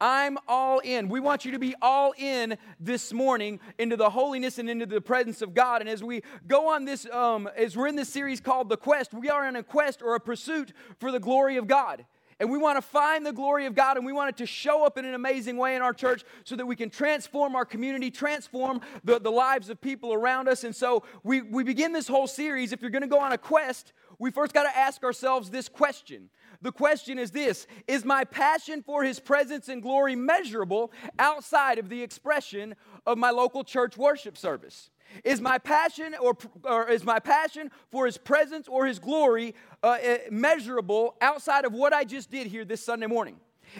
I'm 0.00 0.38
all 0.48 0.78
in. 0.78 1.08
We 1.08 1.20
want 1.20 1.44
you 1.44 1.52
to 1.52 1.58
be 1.58 1.74
all 1.82 2.14
in 2.16 2.56
this 2.78 3.12
morning 3.12 3.60
into 3.78 3.96
the 3.96 4.10
holiness 4.10 4.58
and 4.58 4.70
into 4.70 4.86
the 4.86 5.00
presence 5.00 5.42
of 5.42 5.52
God. 5.52 5.82
And 5.82 5.90
as 5.90 6.02
we 6.02 6.22
go 6.46 6.70
on 6.70 6.86
this, 6.86 7.06
um, 7.12 7.48
as 7.56 7.76
we're 7.76 7.88
in 7.88 7.96
this 7.96 8.08
series 8.08 8.40
called 8.40 8.70
The 8.70 8.78
Quest, 8.78 9.12
we 9.12 9.28
are 9.28 9.46
in 9.46 9.56
a 9.56 9.62
quest 9.62 10.00
or 10.00 10.14
a 10.14 10.20
pursuit 10.20 10.72
for 10.98 11.12
the 11.12 11.20
glory 11.20 11.56
of 11.58 11.66
God. 11.66 12.06
And 12.38 12.50
we 12.50 12.56
want 12.56 12.78
to 12.78 12.82
find 12.82 13.26
the 13.26 13.34
glory 13.34 13.66
of 13.66 13.74
God 13.74 13.98
and 13.98 14.06
we 14.06 14.14
want 14.14 14.30
it 14.30 14.38
to 14.38 14.46
show 14.46 14.86
up 14.86 14.96
in 14.96 15.04
an 15.04 15.12
amazing 15.12 15.58
way 15.58 15.76
in 15.76 15.82
our 15.82 15.92
church 15.92 16.24
so 16.44 16.56
that 16.56 16.64
we 16.64 16.74
can 16.74 16.88
transform 16.88 17.54
our 17.54 17.66
community, 17.66 18.10
transform 18.10 18.80
the, 19.04 19.20
the 19.20 19.30
lives 19.30 19.68
of 19.68 19.78
people 19.78 20.14
around 20.14 20.48
us. 20.48 20.64
And 20.64 20.74
so 20.74 21.04
we, 21.22 21.42
we 21.42 21.62
begin 21.62 21.92
this 21.92 22.08
whole 22.08 22.26
series. 22.26 22.72
If 22.72 22.80
you're 22.80 22.90
going 22.90 23.02
to 23.02 23.08
go 23.08 23.20
on 23.20 23.32
a 23.32 23.38
quest, 23.38 23.92
we 24.18 24.30
first 24.30 24.54
got 24.54 24.62
to 24.62 24.74
ask 24.74 25.04
ourselves 25.04 25.50
this 25.50 25.68
question 25.68 26.30
the 26.62 26.72
question 26.72 27.18
is 27.18 27.30
this 27.30 27.66
Is 27.86 28.04
my 28.04 28.24
passion 28.24 28.82
for 28.82 29.02
his 29.02 29.18
presence 29.20 29.68
and 29.68 29.82
glory 29.82 30.16
measurable 30.16 30.92
outside 31.18 31.78
of 31.78 31.88
the 31.88 32.02
expression 32.02 32.74
of 33.06 33.18
my 33.18 33.30
local 33.30 33.64
church 33.64 33.96
worship 33.96 34.36
service? 34.36 34.90
Is 35.24 35.40
my 35.40 35.58
passion 35.58 36.14
or, 36.20 36.36
or 36.64 36.88
is 36.88 37.02
my 37.04 37.18
passion 37.18 37.70
for 37.90 38.06
his 38.06 38.16
presence 38.16 38.68
or 38.68 38.86
his 38.86 38.98
glory 38.98 39.54
uh, 39.82 39.98
eh, 40.00 40.18
measurable 40.30 41.16
outside 41.20 41.64
of 41.64 41.72
what 41.72 41.92
I 41.92 42.04
just 42.04 42.30
did 42.30 42.46
here 42.46 42.64
this 42.64 42.84
Sunday 42.84 43.06
morning? 43.06 43.36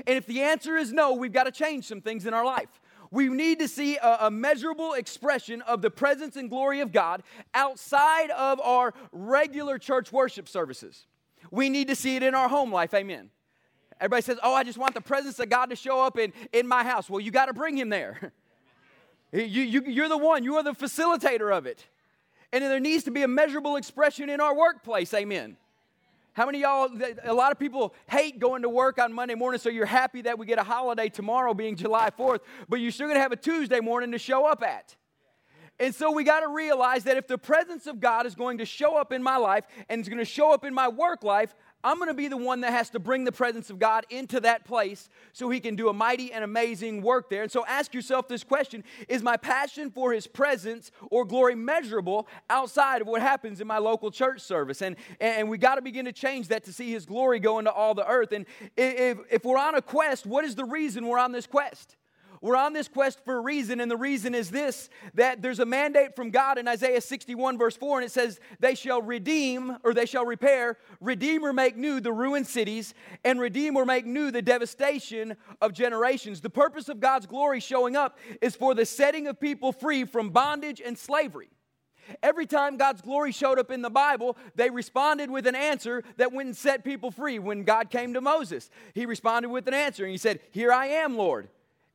And 0.07 0.17
if 0.17 0.27
the 0.27 0.43
answer 0.43 0.77
is 0.77 0.93
no, 0.93 1.15
we've 1.15 1.33
got 1.33 1.45
to 1.45 1.53
change 1.53 1.85
some 1.85 2.01
things 2.01 2.27
in 2.27 2.35
our 2.35 2.45
life. 2.45 2.81
We 3.13 3.29
need 3.29 3.59
to 3.59 3.69
see 3.69 3.97
a, 3.97 4.19
a, 4.23 4.31
measurable 4.31 4.93
expression 4.93 5.63
of 5.63 5.83
the 5.83 5.91
presence 5.91 6.37
and 6.37 6.49
glory 6.49 6.81
of 6.81 6.93
God 6.93 7.25
outside 7.55 8.31
of 8.31 8.61
our 8.61 8.95
regular 9.11 9.79
church 9.79 10.13
worship 10.13 10.49
services. 10.49 11.07
We 11.51 11.69
need 11.69 11.89
to 11.89 11.97
see 11.97 12.17
it 12.17 12.23
in 12.23 12.35
our 12.35 12.49
home 12.49 12.73
life. 12.73 12.95
Amen. 12.95 13.31
Everybody 14.01 14.23
says, 14.23 14.39
Oh, 14.43 14.55
I 14.55 14.65
just 14.65 14.79
want 14.79 14.95
the 14.95 15.01
presence 15.01 15.39
of 15.39 15.49
God 15.49 15.67
to 15.71 15.77
show 15.77 16.01
up 16.03 16.19
in, 16.19 16.33
in 16.53 16.67
my 16.67 16.85
house. 16.85 17.11
Well, 17.11 17.21
you 17.21 17.31
got 17.31 17.47
to 17.47 17.53
bring 17.53 17.77
him 17.77 17.89
there. 17.89 18.33
you, 19.33 19.43
you, 19.43 19.83
you're 19.87 20.09
the 20.09 20.19
one, 20.19 20.45
you 20.45 20.57
are 20.57 20.63
the 20.63 20.73
facilitator 20.73 21.57
of 21.57 21.67
it. 21.67 21.87
And 22.53 22.65
there 22.65 22.81
needs 22.81 23.05
to 23.05 23.11
be 23.11 23.23
a 23.23 23.29
measurable 23.29 23.77
expression 23.77 24.29
in 24.29 24.41
our 24.41 24.57
workplace. 24.57 25.13
Amen. 25.15 25.57
How 26.33 26.47
many 26.47 26.61
y'all, 26.61 26.89
a 27.25 27.35
lot 27.35 27.53
of 27.53 27.59
people 27.59 27.95
hate 28.09 28.39
going 28.39 28.63
to 28.63 28.69
work 28.69 28.99
on 28.99 29.13
Monday 29.13 29.35
morning, 29.35 29.61
so 29.61 29.69
you're 29.69 29.85
happy 29.85 30.23
that 30.23 30.39
we 30.39 30.47
get 30.47 30.59
a 30.59 30.63
holiday 30.63 31.09
tomorrow 31.09 31.55
being 31.55 31.77
July 31.77 32.11
4th, 32.11 32.41
but 32.69 32.77
you're 32.81 32.93
still 32.93 33.09
gonna 33.09 33.21
have 33.21 33.33
a 33.33 33.37
Tuesday 33.37 33.81
morning 33.81 34.13
to 34.13 34.19
show 34.19 34.47
up 34.47 34.63
at. 34.63 34.97
And 35.81 35.95
so 35.95 36.13
we 36.13 36.25
got 36.25 36.41
to 36.41 36.49
realize 36.49 37.05
that 37.05 37.17
if 37.17 37.27
the 37.27 37.39
presence 37.39 37.87
of 37.87 38.01
God 38.01 38.27
is 38.27 38.35
going 38.35 38.59
to 38.59 38.67
show 38.67 38.99
up 38.99 39.13
in 39.13 39.23
my 39.23 39.39
life 39.39 39.65
and 39.89 39.99
it's 39.99 40.11
going 40.11 40.19
to 40.19 40.27
show 40.27 40.53
up 40.53 40.63
in 40.63 40.75
my 40.75 40.89
work 40.89 41.25
life, 41.25 41.55
I'm 41.83 41.97
going 41.97 42.09
to 42.09 42.15
be 42.15 42.29
the 42.29 42.37
one 42.37 42.61
that 42.61 42.73
has 42.73 42.91
to 42.91 42.99
bring 42.99 43.25
the 43.25 43.33
presence 43.33 43.71
of 43.71 43.79
God 43.79 44.05
into 44.11 44.41
that 44.41 44.67
place 44.67 45.09
so 45.33 45.49
he 45.49 45.59
can 45.59 45.77
do 45.77 45.89
a 45.89 45.95
mighty 45.95 46.31
and 46.35 46.45
amazing 46.45 47.01
work 47.01 47.31
there. 47.31 47.43
And 47.43 47.51
so 47.51 47.65
ask 47.65 47.95
yourself 47.95 48.29
this 48.29 48.45
question 48.45 48.85
Is 49.09 49.23
my 49.23 49.39
passion 49.39 49.91
for 49.91 50.13
his 50.13 50.27
presence 50.27 50.91
or 51.11 51.25
glory 51.25 51.55
measurable 51.55 52.29
outside 52.51 53.01
of 53.01 53.09
what 53.09 53.23
happens 53.23 53.63
in 53.63 53.67
my 53.67 53.79
local 53.79 54.11
church 54.11 54.43
service? 54.43 54.83
And, 54.83 54.97
and 55.19 55.49
we 55.49 55.57
got 55.57 55.77
to 55.77 55.83
begin 55.83 56.05
to 56.05 56.13
change 56.13 56.49
that 56.49 56.65
to 56.65 56.75
see 56.75 56.91
his 56.91 57.07
glory 57.07 57.41
go 57.41 57.59
into 57.59 57.73
all 57.73 57.95
the 57.95 58.07
earth. 58.07 58.33
And 58.33 58.45
if, 58.77 59.17
if 59.31 59.45
we're 59.47 59.59
on 59.59 59.75
a 59.75 59.83
quest, 59.83 60.27
what 60.27 60.45
is 60.45 60.55
the 60.55 60.67
reason 60.67 61.07
we're 61.07 61.19
on 61.19 61.33
this 61.33 61.47
quest? 61.47 61.97
We're 62.43 62.57
on 62.57 62.73
this 62.73 62.89
quest 62.89 63.23
for 63.23 63.37
a 63.37 63.41
reason, 63.41 63.81
and 63.81 63.91
the 63.91 63.99
reason 63.99 64.35
is 64.35 64.51
this 64.51 64.89
that 65.13 65.43
there's 65.43 65.59
a 65.59 65.67
mandate 65.67 66.17
from 66.17 66.31
God 66.31 66.57
in 66.57 66.67
Isaiah 66.67 67.03
61, 67.03 67.59
verse 67.59 67.77
4, 67.77 67.99
and 67.99 68.07
it 68.07 68.13
says, 68.13 68.41
They 68.61 68.75
shall 68.75 69.03
redeem, 69.03 69.77
or 69.85 69.93
they 69.93 70.07
shall 70.07 70.25
repair, 70.25 70.79
redeem 71.01 71.45
or 71.45 71.53
make 71.53 71.77
new 71.77 72.01
the 72.01 72.13
ruined 72.13 72.47
cities, 72.47 72.95
and 73.25 73.39
redeem 73.39 73.77
or 73.77 73.85
make 73.85 74.07
new 74.07 74.31
the 74.31 74.41
devastation 74.41 75.37
of 75.61 75.75
generations. 75.75 76.41
The 76.41 76.49
purpose 76.49 76.89
of 76.89 76.99
God's 76.99 77.27
glory 77.27 77.61
showing 77.61 77.95
up 77.95 78.19
is 78.41 78.57
for 78.57 78.75
the 78.75 78.87
setting 78.87 79.27
of 79.27 79.39
people 79.39 79.73
free 79.73 80.05
from 80.05 80.31
bondage 80.31 80.81
and 80.81 80.97
slavery. 80.97 81.51
Every 82.23 82.47
time 82.47 82.79
God's 82.79 83.03
glory 83.03 83.33
showed 83.33 83.59
up 83.59 83.71
in 83.71 83.83
the 83.83 83.91
Bible, 83.91 84.39
they 84.55 84.71
responded 84.71 85.31
with 85.31 85.47
an 85.47 85.55
answer 85.55 86.03
that 86.17 86.33
wouldn't 86.33 86.57
set 86.57 86.85
people 86.85 87.11
free. 87.11 87.39
When 87.39 87.65
God 87.65 87.91
came 87.91 88.15
to 88.15 88.23
Moses, 88.23 88.71
he 88.95 89.05
responded 89.05 89.51
with 89.51 89.69
an 89.69 89.75
answer 89.75 90.05
and 90.05 90.11
he 90.11 90.19
said, 90.19 90.41
Here 90.51 90.73
I 90.73 90.87
am, 90.87 91.17
Lord. 91.17 91.49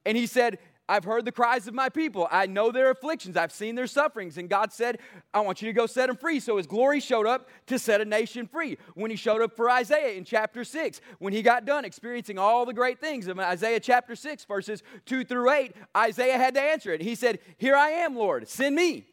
And 0.05 0.17
he 0.17 0.27
said, 0.27 0.59
I've 0.87 1.03
heard 1.03 1.25
the 1.25 1.31
cries 1.31 1.67
of 1.67 1.73
my 1.73 1.89
people. 1.89 2.27
I 2.29 2.45
know 2.45 2.71
their 2.71 2.91
afflictions. 2.91 3.35
I've 3.35 3.51
seen 3.51 3.73
their 3.73 3.87
sufferings. 3.87 4.37
And 4.37 4.47
God 4.47 4.71
said, 4.71 4.99
I 5.33 5.39
want 5.39 5.61
you 5.61 5.67
to 5.67 5.73
go 5.73 5.87
set 5.87 6.07
them 6.07 6.17
free. 6.17 6.39
So 6.39 6.57
his 6.57 6.67
glory 6.67 6.99
showed 6.99 7.25
up 7.25 7.49
to 7.67 7.79
set 7.79 8.01
a 8.01 8.05
nation 8.05 8.47
free. 8.47 8.77
When 8.93 9.09
he 9.09 9.17
showed 9.17 9.41
up 9.41 9.55
for 9.55 9.69
Isaiah 9.69 10.15
in 10.15 10.25
chapter 10.25 10.63
6, 10.63 11.01
when 11.17 11.33
he 11.33 11.41
got 11.41 11.65
done 11.65 11.85
experiencing 11.85 12.37
all 12.37 12.65
the 12.67 12.73
great 12.73 12.99
things 12.99 13.27
of 13.27 13.39
Isaiah 13.39 13.79
chapter 13.79 14.15
6, 14.15 14.45
verses 14.45 14.83
2 15.07 15.23
through 15.25 15.49
8, 15.49 15.73
Isaiah 15.97 16.37
had 16.37 16.53
to 16.53 16.61
answer 16.61 16.93
it. 16.93 17.01
He 17.01 17.15
said, 17.15 17.39
Here 17.57 17.75
I 17.75 17.89
am, 17.89 18.15
Lord, 18.15 18.47
send 18.47 18.75
me. 18.75 19.07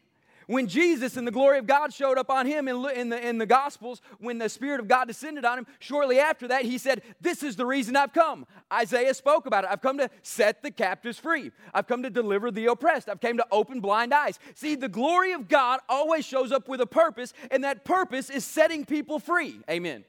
When 0.47 0.66
Jesus 0.66 1.16
and 1.16 1.26
the 1.26 1.32
glory 1.32 1.58
of 1.58 1.66
God 1.66 1.92
showed 1.92 2.19
up 2.19 2.30
on 2.30 2.47
him 2.47 2.69
in, 2.69 2.82
the, 2.82 3.28
in 3.28 3.38
the 3.38 3.47
Gospels, 3.47 4.00
when 4.19 4.38
the 4.38 4.48
Spirit 4.48 4.80
of 4.80 4.88
God 4.88 5.06
descended 5.06 5.44
on 5.44 5.58
him, 5.58 5.66
shortly 5.78 6.19
after 6.19 6.48
that, 6.48 6.64
he 6.64 6.78
said, 6.78 7.03
This 7.20 7.42
is 7.42 7.56
the 7.56 7.66
reason 7.66 7.97
I've 7.97 8.12
come. 8.12 8.47
Isaiah 8.72 9.14
spoke 9.14 9.47
about 9.47 9.64
it. 9.64 9.70
I've 9.70 9.81
come 9.81 9.98
to 9.98 10.10
set 10.22 10.62
the 10.62 10.70
captives 10.70 11.19
free. 11.19 11.52
I've 11.72 11.86
come 11.86 12.02
to 12.02 12.10
deliver 12.10 12.50
the 12.50 12.66
oppressed. 12.66 13.08
I've 13.08 13.20
come 13.20 13.36
to 13.36 13.47
open 13.50 13.81
blind 13.81 14.12
eyes. 14.12 14.38
See, 14.54 14.75
the 14.75 14.88
glory 14.88 15.32
of 15.32 15.48
God 15.48 15.81
always 15.88 16.25
shows 16.25 16.52
up 16.52 16.69
with 16.69 16.81
a 16.81 16.86
purpose, 16.86 17.32
and 17.50 17.64
that 17.64 17.84
purpose 17.84 18.31
is 18.31 18.44
setting 18.44 18.84
people 18.84 19.19
free. 19.19 19.60
Amen. 19.70 20.04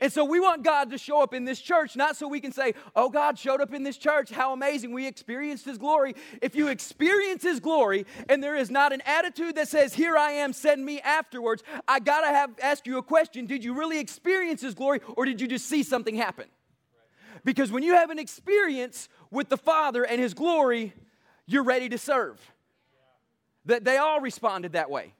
And 0.00 0.12
so 0.12 0.24
we 0.24 0.40
want 0.40 0.62
God 0.62 0.90
to 0.90 0.98
show 0.98 1.22
up 1.22 1.34
in 1.34 1.44
this 1.44 1.60
church, 1.60 1.96
not 1.96 2.16
so 2.16 2.28
we 2.28 2.40
can 2.40 2.52
say, 2.52 2.74
oh, 2.94 3.08
God 3.08 3.38
showed 3.38 3.60
up 3.60 3.72
in 3.72 3.82
this 3.82 3.96
church. 3.96 4.30
How 4.30 4.52
amazing. 4.52 4.92
We 4.92 5.06
experienced 5.06 5.64
His 5.64 5.78
glory. 5.78 6.14
If 6.42 6.54
you 6.54 6.68
experience 6.68 7.42
His 7.42 7.60
glory 7.60 8.06
and 8.28 8.42
there 8.42 8.56
is 8.56 8.70
not 8.70 8.92
an 8.92 9.02
attitude 9.06 9.56
that 9.56 9.68
says, 9.68 9.94
here 9.94 10.16
I 10.16 10.32
am, 10.32 10.52
send 10.52 10.84
me 10.84 11.00
afterwards, 11.00 11.62
I 11.88 12.00
got 12.00 12.22
to 12.22 12.28
have 12.28 12.50
ask 12.62 12.86
you 12.86 12.98
a 12.98 13.02
question. 13.02 13.46
Did 13.46 13.64
you 13.64 13.74
really 13.74 13.98
experience 13.98 14.60
His 14.60 14.74
glory 14.74 15.00
or 15.16 15.24
did 15.24 15.40
you 15.40 15.48
just 15.48 15.66
see 15.66 15.82
something 15.82 16.14
happen? 16.14 16.46
Because 17.44 17.70
when 17.70 17.82
you 17.82 17.94
have 17.94 18.10
an 18.10 18.18
experience 18.18 19.08
with 19.30 19.48
the 19.48 19.56
Father 19.56 20.04
and 20.04 20.20
His 20.20 20.34
glory, 20.34 20.92
you're 21.46 21.64
ready 21.64 21.88
to 21.88 21.98
serve. 21.98 22.40
That 23.66 23.84
they 23.84 23.96
all 23.96 24.20
responded 24.20 24.72
that 24.72 24.90
way. 24.90 25.14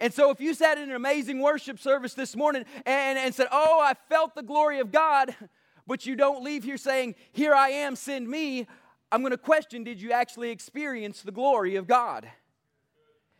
And 0.00 0.14
so, 0.14 0.30
if 0.30 0.40
you 0.40 0.54
sat 0.54 0.78
in 0.78 0.88
an 0.88 0.96
amazing 0.96 1.40
worship 1.40 1.78
service 1.78 2.14
this 2.14 2.34
morning 2.34 2.64
and, 2.86 3.18
and 3.18 3.34
said, 3.34 3.48
Oh, 3.52 3.80
I 3.80 3.94
felt 4.08 4.34
the 4.34 4.42
glory 4.42 4.80
of 4.80 4.90
God, 4.90 5.34
but 5.86 6.06
you 6.06 6.16
don't 6.16 6.42
leave 6.42 6.64
here 6.64 6.78
saying, 6.78 7.14
Here 7.32 7.54
I 7.54 7.68
am, 7.68 7.96
send 7.96 8.26
me, 8.26 8.66
I'm 9.12 9.20
going 9.20 9.32
to 9.32 9.38
question, 9.38 9.84
Did 9.84 10.00
you 10.00 10.12
actually 10.12 10.50
experience 10.50 11.20
the 11.20 11.32
glory 11.32 11.76
of 11.76 11.86
God? 11.86 12.26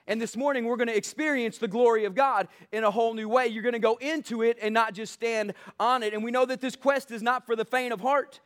And 0.06 0.20
this 0.20 0.36
morning, 0.36 0.64
we're 0.64 0.76
going 0.76 0.88
to 0.88 0.96
experience 0.96 1.58
the 1.58 1.68
glory 1.68 2.04
of 2.04 2.14
God 2.14 2.48
in 2.72 2.84
a 2.84 2.90
whole 2.90 3.14
new 3.14 3.28
way. 3.28 3.46
You're 3.46 3.62
going 3.62 3.74
to 3.74 3.78
go 3.78 3.96
into 3.96 4.42
it 4.42 4.58
and 4.60 4.74
not 4.74 4.92
just 4.92 5.12
stand 5.12 5.54
on 5.78 6.02
it. 6.02 6.12
And 6.12 6.24
we 6.24 6.30
know 6.30 6.44
that 6.46 6.60
this 6.60 6.74
quest 6.74 7.10
is 7.10 7.22
not 7.22 7.46
for 7.46 7.54
the 7.54 7.64
faint 7.64 7.92
of 7.92 8.00
heart. 8.00 8.40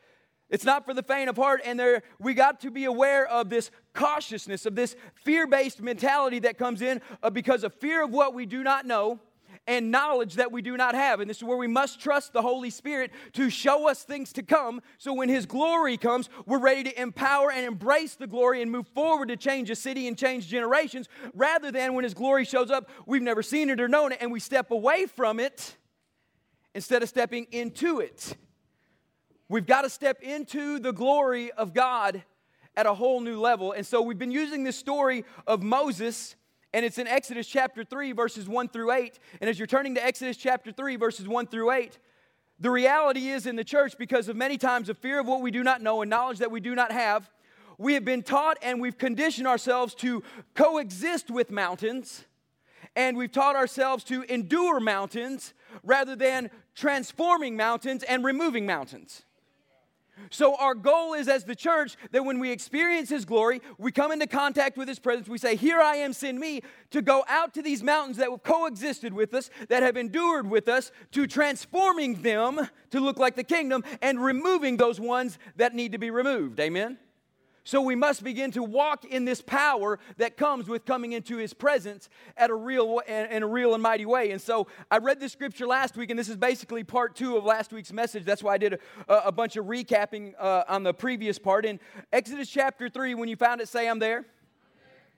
It's 0.50 0.64
not 0.64 0.84
for 0.84 0.94
the 0.94 1.02
faint 1.02 1.30
of 1.30 1.36
heart, 1.36 1.62
and 1.64 1.80
there 1.80 2.02
we 2.18 2.34
got 2.34 2.60
to 2.60 2.70
be 2.70 2.84
aware 2.84 3.26
of 3.26 3.48
this 3.48 3.70
cautiousness, 3.94 4.66
of 4.66 4.74
this 4.74 4.94
fear-based 5.24 5.80
mentality 5.80 6.38
that 6.40 6.58
comes 6.58 6.82
in 6.82 7.00
uh, 7.22 7.30
because 7.30 7.64
of 7.64 7.74
fear 7.74 8.04
of 8.04 8.10
what 8.10 8.34
we 8.34 8.46
do 8.46 8.62
not 8.62 8.86
know 8.86 9.20
and 9.66 9.90
knowledge 9.90 10.34
that 10.34 10.52
we 10.52 10.60
do 10.60 10.76
not 10.76 10.94
have. 10.94 11.20
And 11.20 11.30
this 11.30 11.38
is 11.38 11.44
where 11.44 11.56
we 11.56 11.66
must 11.66 11.98
trust 11.98 12.34
the 12.34 12.42
Holy 12.42 12.68
Spirit 12.68 13.12
to 13.32 13.48
show 13.48 13.88
us 13.88 14.04
things 14.04 14.32
to 14.34 14.42
come. 14.42 14.82
So 14.98 15.14
when 15.14 15.30
His 15.30 15.46
glory 15.46 15.96
comes, 15.96 16.28
we're 16.44 16.58
ready 16.58 16.84
to 16.84 17.00
empower 17.00 17.50
and 17.50 17.64
embrace 17.64 18.14
the 18.14 18.26
glory 18.26 18.60
and 18.60 18.70
move 18.70 18.86
forward 18.88 19.28
to 19.28 19.36
change 19.36 19.70
a 19.70 19.74
city 19.74 20.06
and 20.06 20.18
change 20.18 20.48
generations, 20.48 21.08
rather 21.32 21.72
than 21.72 21.94
when 21.94 22.04
His 22.04 22.14
glory 22.14 22.44
shows 22.44 22.70
up, 22.70 22.90
we've 23.06 23.22
never 23.22 23.42
seen 23.42 23.70
it 23.70 23.80
or 23.80 23.88
known 23.88 24.12
it, 24.12 24.18
and 24.20 24.30
we 24.30 24.40
step 24.40 24.70
away 24.70 25.06
from 25.06 25.40
it 25.40 25.76
instead 26.74 27.02
of 27.02 27.08
stepping 27.08 27.46
into 27.50 28.00
it. 28.00 28.36
We've 29.48 29.66
got 29.66 29.82
to 29.82 29.90
step 29.90 30.22
into 30.22 30.78
the 30.78 30.92
glory 30.92 31.52
of 31.52 31.74
God 31.74 32.22
at 32.76 32.86
a 32.86 32.94
whole 32.94 33.20
new 33.20 33.38
level. 33.38 33.72
And 33.72 33.86
so 33.86 34.00
we've 34.00 34.18
been 34.18 34.30
using 34.30 34.64
this 34.64 34.76
story 34.76 35.24
of 35.46 35.62
Moses, 35.62 36.34
and 36.72 36.84
it's 36.84 36.98
in 36.98 37.06
Exodus 37.06 37.46
chapter 37.46 37.84
3, 37.84 38.12
verses 38.12 38.48
1 38.48 38.68
through 38.68 38.90
8. 38.90 39.18
And 39.40 39.50
as 39.50 39.58
you're 39.58 39.66
turning 39.66 39.94
to 39.96 40.04
Exodus 40.04 40.36
chapter 40.36 40.72
3, 40.72 40.96
verses 40.96 41.28
1 41.28 41.46
through 41.48 41.70
8, 41.70 41.98
the 42.58 42.70
reality 42.70 43.28
is 43.28 43.46
in 43.46 43.56
the 43.56 43.64
church, 43.64 43.98
because 43.98 44.28
of 44.28 44.36
many 44.36 44.56
times 44.56 44.88
of 44.88 44.96
fear 44.96 45.20
of 45.20 45.26
what 45.26 45.42
we 45.42 45.50
do 45.50 45.62
not 45.62 45.82
know 45.82 46.02
and 46.02 46.08
knowledge 46.08 46.38
that 46.38 46.50
we 46.50 46.60
do 46.60 46.74
not 46.74 46.90
have, 46.90 47.30
we 47.76 47.94
have 47.94 48.04
been 48.04 48.22
taught 48.22 48.56
and 48.62 48.80
we've 48.80 48.96
conditioned 48.96 49.46
ourselves 49.46 49.94
to 49.96 50.22
coexist 50.54 51.30
with 51.30 51.50
mountains, 51.50 52.24
and 52.96 53.16
we've 53.16 53.32
taught 53.32 53.56
ourselves 53.56 54.04
to 54.04 54.22
endure 54.22 54.80
mountains 54.80 55.52
rather 55.82 56.16
than 56.16 56.48
transforming 56.74 57.56
mountains 57.56 58.02
and 58.04 58.24
removing 58.24 58.64
mountains. 58.66 59.24
So, 60.30 60.56
our 60.56 60.74
goal 60.74 61.14
is 61.14 61.28
as 61.28 61.44
the 61.44 61.54
church 61.54 61.96
that 62.12 62.24
when 62.24 62.38
we 62.38 62.50
experience 62.50 63.08
His 63.08 63.24
glory, 63.24 63.60
we 63.78 63.92
come 63.92 64.12
into 64.12 64.26
contact 64.26 64.76
with 64.76 64.88
His 64.88 64.98
presence, 64.98 65.28
we 65.28 65.38
say, 65.38 65.56
Here 65.56 65.80
I 65.80 65.96
am, 65.96 66.12
send 66.12 66.38
me, 66.38 66.62
to 66.90 67.02
go 67.02 67.24
out 67.28 67.54
to 67.54 67.62
these 67.62 67.82
mountains 67.82 68.16
that 68.18 68.30
have 68.30 68.42
coexisted 68.42 69.12
with 69.12 69.34
us, 69.34 69.50
that 69.68 69.82
have 69.82 69.96
endured 69.96 70.48
with 70.48 70.68
us, 70.68 70.92
to 71.12 71.26
transforming 71.26 72.22
them 72.22 72.68
to 72.90 73.00
look 73.00 73.18
like 73.18 73.36
the 73.36 73.44
kingdom 73.44 73.84
and 74.00 74.22
removing 74.22 74.76
those 74.76 75.00
ones 75.00 75.38
that 75.56 75.74
need 75.74 75.92
to 75.92 75.98
be 75.98 76.10
removed. 76.10 76.60
Amen? 76.60 76.98
So 77.66 77.80
we 77.80 77.94
must 77.94 78.22
begin 78.22 78.50
to 78.52 78.62
walk 78.62 79.06
in 79.06 79.24
this 79.24 79.40
power 79.40 79.98
that 80.18 80.36
comes 80.36 80.68
with 80.68 80.84
coming 80.84 81.12
into 81.12 81.38
his 81.38 81.54
presence 81.54 82.10
at 82.36 82.50
a 82.50 82.54
real 82.54 83.00
in 83.08 83.42
a 83.42 83.46
real 83.46 83.72
and 83.72 83.82
mighty 83.82 84.04
way. 84.04 84.32
And 84.32 84.40
so 84.40 84.66
I 84.90 84.98
read 84.98 85.18
this 85.18 85.32
scripture 85.32 85.66
last 85.66 85.96
week, 85.96 86.10
and 86.10 86.18
this 86.18 86.28
is 86.28 86.36
basically 86.36 86.84
part 86.84 87.16
two 87.16 87.38
of 87.38 87.44
last 87.44 87.72
week's 87.72 87.92
message. 87.92 88.24
That's 88.24 88.42
why 88.42 88.54
I 88.54 88.58
did 88.58 88.74
a, 88.74 89.14
a 89.26 89.32
bunch 89.32 89.56
of 89.56 89.64
recapping 89.64 90.34
uh, 90.38 90.64
on 90.68 90.82
the 90.82 90.92
previous 90.92 91.38
part. 91.38 91.64
In 91.64 91.80
Exodus 92.12 92.50
chapter 92.50 92.90
three, 92.90 93.14
when 93.14 93.30
you 93.30 93.36
found 93.36 93.62
it, 93.62 93.68
say 93.68 93.88
I'm 93.88 93.98
there. 93.98 94.26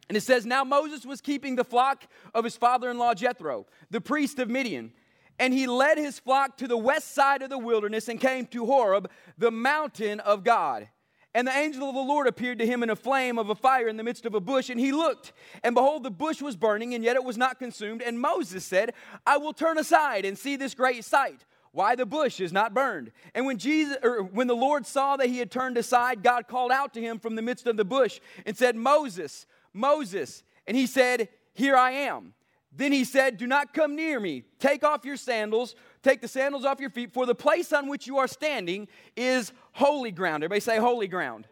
And 0.08 0.16
it 0.16 0.22
says, 0.22 0.46
Now 0.46 0.62
Moses 0.62 1.04
was 1.04 1.20
keeping 1.20 1.56
the 1.56 1.64
flock 1.64 2.04
of 2.32 2.44
his 2.44 2.56
father 2.56 2.88
in 2.90 2.96
law 2.96 3.12
Jethro, 3.12 3.66
the 3.90 4.00
priest 4.00 4.38
of 4.38 4.48
Midian. 4.48 4.92
And 5.40 5.52
he 5.52 5.66
led 5.66 5.98
his 5.98 6.20
flock 6.20 6.56
to 6.58 6.68
the 6.68 6.78
west 6.78 7.12
side 7.12 7.42
of 7.42 7.50
the 7.50 7.58
wilderness 7.58 8.08
and 8.08 8.20
came 8.20 8.46
to 8.46 8.66
Horeb, 8.66 9.10
the 9.36 9.50
mountain 9.50 10.20
of 10.20 10.44
God. 10.44 10.88
And 11.36 11.46
the 11.46 11.52
angel 11.52 11.86
of 11.86 11.94
the 11.94 12.00
Lord 12.00 12.26
appeared 12.26 12.60
to 12.60 12.66
him 12.66 12.82
in 12.82 12.88
a 12.88 12.96
flame 12.96 13.38
of 13.38 13.50
a 13.50 13.54
fire 13.54 13.88
in 13.88 13.98
the 13.98 14.02
midst 14.02 14.24
of 14.24 14.34
a 14.34 14.40
bush. 14.40 14.70
And 14.70 14.80
he 14.80 14.90
looked, 14.90 15.34
and 15.62 15.74
behold, 15.74 16.02
the 16.02 16.10
bush 16.10 16.40
was 16.40 16.56
burning, 16.56 16.94
and 16.94 17.04
yet 17.04 17.14
it 17.14 17.24
was 17.24 17.36
not 17.36 17.58
consumed. 17.58 18.00
And 18.00 18.18
Moses 18.18 18.64
said, 18.64 18.94
I 19.26 19.36
will 19.36 19.52
turn 19.52 19.76
aside 19.76 20.24
and 20.24 20.38
see 20.38 20.56
this 20.56 20.74
great 20.74 21.04
sight 21.04 21.44
why 21.72 21.94
the 21.94 22.06
bush 22.06 22.40
is 22.40 22.54
not 22.54 22.72
burned. 22.72 23.12
And 23.34 23.44
when 23.44 23.58
Jesus 23.58 23.98
or 24.02 24.22
when 24.22 24.46
the 24.46 24.56
Lord 24.56 24.86
saw 24.86 25.18
that 25.18 25.28
he 25.28 25.36
had 25.36 25.50
turned 25.50 25.76
aside, 25.76 26.22
God 26.22 26.48
called 26.48 26.72
out 26.72 26.94
to 26.94 27.02
him 27.02 27.18
from 27.18 27.36
the 27.36 27.42
midst 27.42 27.66
of 27.66 27.76
the 27.76 27.84
bush 27.84 28.18
and 28.46 28.56
said, 28.56 28.74
"Moses, 28.74 29.46
Moses." 29.74 30.42
And 30.66 30.74
he 30.74 30.86
said, 30.86 31.28
"Here 31.52 31.76
I 31.76 31.90
am." 31.90 32.32
Then 32.76 32.92
he 32.92 33.04
said, 33.04 33.38
Do 33.38 33.46
not 33.46 33.72
come 33.72 33.96
near 33.96 34.20
me. 34.20 34.44
Take 34.58 34.84
off 34.84 35.04
your 35.04 35.16
sandals, 35.16 35.74
take 36.06 36.20
the 36.20 36.28
sandals 36.28 36.64
off 36.64 36.78
your 36.80 36.90
feet, 36.90 37.12
for 37.12 37.26
the 37.26 37.34
place 37.34 37.72
on 37.72 37.88
which 37.88 38.06
you 38.06 38.18
are 38.18 38.28
standing 38.28 38.86
is 39.16 39.52
holy 39.72 40.12
ground. 40.12 40.44
Everybody 40.44 40.60
say 40.60 40.78
holy 40.78 41.08
ground. 41.08 41.46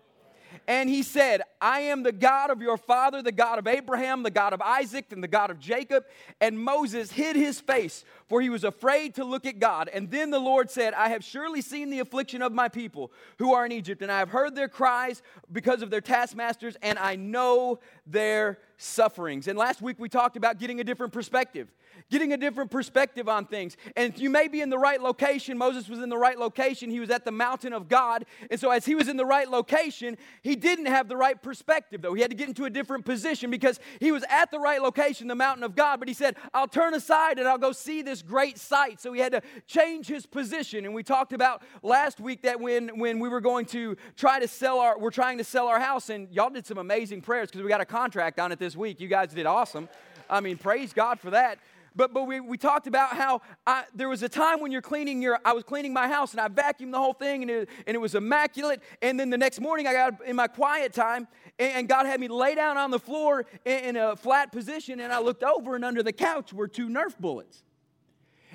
And 0.68 0.88
he 0.88 1.02
said, 1.02 1.42
I 1.60 1.80
am 1.80 2.04
the 2.04 2.12
God 2.12 2.50
of 2.50 2.62
your 2.62 2.78
father, 2.78 3.20
the 3.20 3.32
God 3.32 3.58
of 3.58 3.66
Abraham, 3.66 4.22
the 4.22 4.30
God 4.30 4.52
of 4.52 4.62
Isaac, 4.62 5.06
and 5.10 5.22
the 5.22 5.28
God 5.28 5.50
of 5.50 5.58
Jacob. 5.58 6.04
And 6.40 6.58
Moses 6.58 7.10
hid 7.10 7.36
his 7.36 7.60
face, 7.60 8.04
for 8.28 8.40
he 8.40 8.48
was 8.48 8.64
afraid 8.64 9.16
to 9.16 9.24
look 9.24 9.44
at 9.44 9.58
God. 9.58 9.90
And 9.92 10.10
then 10.10 10.30
the 10.30 10.38
Lord 10.38 10.70
said, 10.70 10.94
I 10.94 11.08
have 11.08 11.24
surely 11.24 11.60
seen 11.60 11.90
the 11.90 11.98
affliction 11.98 12.40
of 12.40 12.52
my 12.52 12.68
people 12.68 13.12
who 13.38 13.52
are 13.52 13.66
in 13.66 13.72
Egypt, 13.72 14.00
and 14.00 14.10
I 14.10 14.20
have 14.20 14.30
heard 14.30 14.54
their 14.54 14.68
cries 14.68 15.22
because 15.52 15.82
of 15.82 15.90
their 15.90 16.00
taskmasters, 16.00 16.76
and 16.80 16.98
I 16.98 17.16
know 17.16 17.80
their 18.06 18.58
sufferings. 18.78 19.48
And 19.48 19.58
last 19.58 19.82
week 19.82 19.98
we 19.98 20.08
talked 20.08 20.36
about 20.36 20.58
getting 20.58 20.80
a 20.80 20.84
different 20.84 21.12
perspective 21.12 21.68
getting 22.10 22.32
a 22.32 22.36
different 22.36 22.70
perspective 22.70 23.28
on 23.28 23.46
things. 23.46 23.76
And 23.96 24.16
you 24.18 24.30
may 24.30 24.48
be 24.48 24.60
in 24.60 24.70
the 24.70 24.78
right 24.78 25.00
location. 25.00 25.56
Moses 25.58 25.88
was 25.88 26.00
in 26.00 26.08
the 26.08 26.18
right 26.18 26.38
location. 26.38 26.90
He 26.90 27.00
was 27.00 27.10
at 27.10 27.24
the 27.24 27.32
mountain 27.32 27.72
of 27.72 27.88
God. 27.88 28.26
And 28.50 28.60
so, 28.60 28.70
as 28.70 28.84
he 28.84 28.94
was 28.94 29.08
in 29.08 29.16
the 29.16 29.24
right 29.24 29.48
location, 29.48 30.16
he 30.42 30.56
didn't 30.56 30.86
have 30.86 31.08
the 31.08 31.16
right 31.16 31.40
perspective, 31.40 32.02
though. 32.02 32.14
He 32.14 32.20
had 32.20 32.30
to 32.30 32.36
get 32.36 32.48
into 32.48 32.64
a 32.64 32.70
different 32.70 33.04
position 33.04 33.50
because 33.50 33.80
he 34.00 34.12
was 34.12 34.24
at 34.28 34.50
the 34.50 34.58
right 34.58 34.80
location, 34.80 35.28
the 35.28 35.34
mountain 35.34 35.64
of 35.64 35.74
God. 35.74 35.98
But 35.98 36.08
he 36.08 36.14
said, 36.14 36.36
I'll 36.52 36.68
turn 36.68 36.94
aside 36.94 37.38
and 37.38 37.48
I'll 37.48 37.58
go 37.58 37.72
see 37.72 38.02
this 38.02 38.22
great 38.22 38.58
sight. 38.58 39.00
So, 39.00 39.12
he 39.12 39.20
had 39.20 39.32
to 39.32 39.42
change 39.66 40.06
his 40.06 40.26
position. 40.26 40.84
And 40.84 40.94
we 40.94 41.02
talked 41.02 41.32
about 41.32 41.62
last 41.82 42.20
week 42.20 42.42
that 42.42 42.60
when, 42.60 42.98
when 42.98 43.18
we 43.18 43.28
were 43.28 43.40
going 43.40 43.66
to 43.66 43.96
try 44.16 44.38
to 44.38 44.48
sell 44.48 44.78
our, 44.78 44.98
we're 44.98 45.10
trying 45.10 45.38
to 45.38 45.44
sell 45.44 45.68
our 45.68 45.80
house, 45.80 46.10
and 46.10 46.30
y'all 46.30 46.50
did 46.50 46.66
some 46.66 46.78
amazing 46.78 47.22
prayers 47.22 47.48
because 47.48 47.62
we 47.62 47.68
got 47.68 47.80
a 47.80 47.86
contract 47.86 48.38
on 48.38 48.52
it 48.52 48.58
this 48.58 48.76
week. 48.76 49.00
You 49.00 49.08
guys 49.08 49.28
did 49.32 49.46
awesome. 49.46 49.88
I 50.28 50.40
mean, 50.40 50.56
praise 50.56 50.92
God 50.92 51.20
for 51.20 51.30
that. 51.30 51.58
But, 51.96 52.12
but 52.12 52.24
we, 52.24 52.40
we 52.40 52.58
talked 52.58 52.88
about 52.88 53.10
how 53.10 53.40
I, 53.66 53.84
there 53.94 54.08
was 54.08 54.22
a 54.24 54.28
time 54.28 54.60
when 54.60 54.72
you're 54.72 54.82
cleaning 54.82 55.22
your, 55.22 55.38
I 55.44 55.52
was 55.52 55.62
cleaning 55.62 55.92
my 55.92 56.08
house 56.08 56.32
and 56.32 56.40
I 56.40 56.48
vacuumed 56.48 56.90
the 56.90 56.98
whole 56.98 57.12
thing 57.12 57.42
and 57.42 57.50
it, 57.50 57.68
and 57.86 57.94
it 57.94 58.00
was 58.00 58.16
immaculate. 58.16 58.82
And 59.00 59.18
then 59.18 59.30
the 59.30 59.38
next 59.38 59.60
morning 59.60 59.86
I 59.86 59.92
got 59.92 60.26
in 60.26 60.34
my 60.34 60.48
quiet 60.48 60.92
time 60.92 61.28
and, 61.58 61.72
and 61.72 61.88
God 61.88 62.06
had 62.06 62.18
me 62.18 62.26
lay 62.26 62.56
down 62.56 62.76
on 62.78 62.90
the 62.90 62.98
floor 62.98 63.46
in, 63.64 63.78
in 63.78 63.96
a 63.96 64.16
flat 64.16 64.50
position 64.50 64.98
and 64.98 65.12
I 65.12 65.20
looked 65.20 65.44
over 65.44 65.76
and 65.76 65.84
under 65.84 66.02
the 66.02 66.12
couch 66.12 66.52
were 66.52 66.66
two 66.66 66.88
Nerf 66.88 67.16
bullets. 67.18 67.62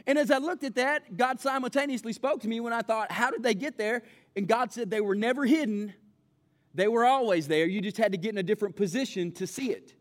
And 0.05 0.17
as 0.17 0.31
I 0.31 0.37
looked 0.37 0.65
at 0.65 0.75
that, 0.75 1.15
God 1.15 1.39
simultaneously 1.39 2.11
spoke 2.11 2.41
to 2.41 2.47
me 2.47 2.59
when 2.59 2.73
I 2.73 2.81
thought, 2.81 3.11
how 3.11 3.31
did 3.31 3.43
they 3.43 3.53
get 3.53 3.77
there? 3.77 4.01
And 4.35 4.47
God 4.47 4.73
said 4.73 4.89
they 4.89 5.01
were 5.01 5.15
never 5.15 5.45
hidden, 5.45 5.93
they 6.73 6.89
were 6.89 7.05
always 7.05 7.47
there. 7.47 7.65
You 7.65 7.79
just 7.79 7.97
had 7.97 8.11
to 8.11 8.17
get 8.17 8.31
in 8.31 8.37
a 8.37 8.43
different 8.43 8.75
position 8.75 9.31
to 9.33 9.47
see 9.47 9.71
it 9.71 9.93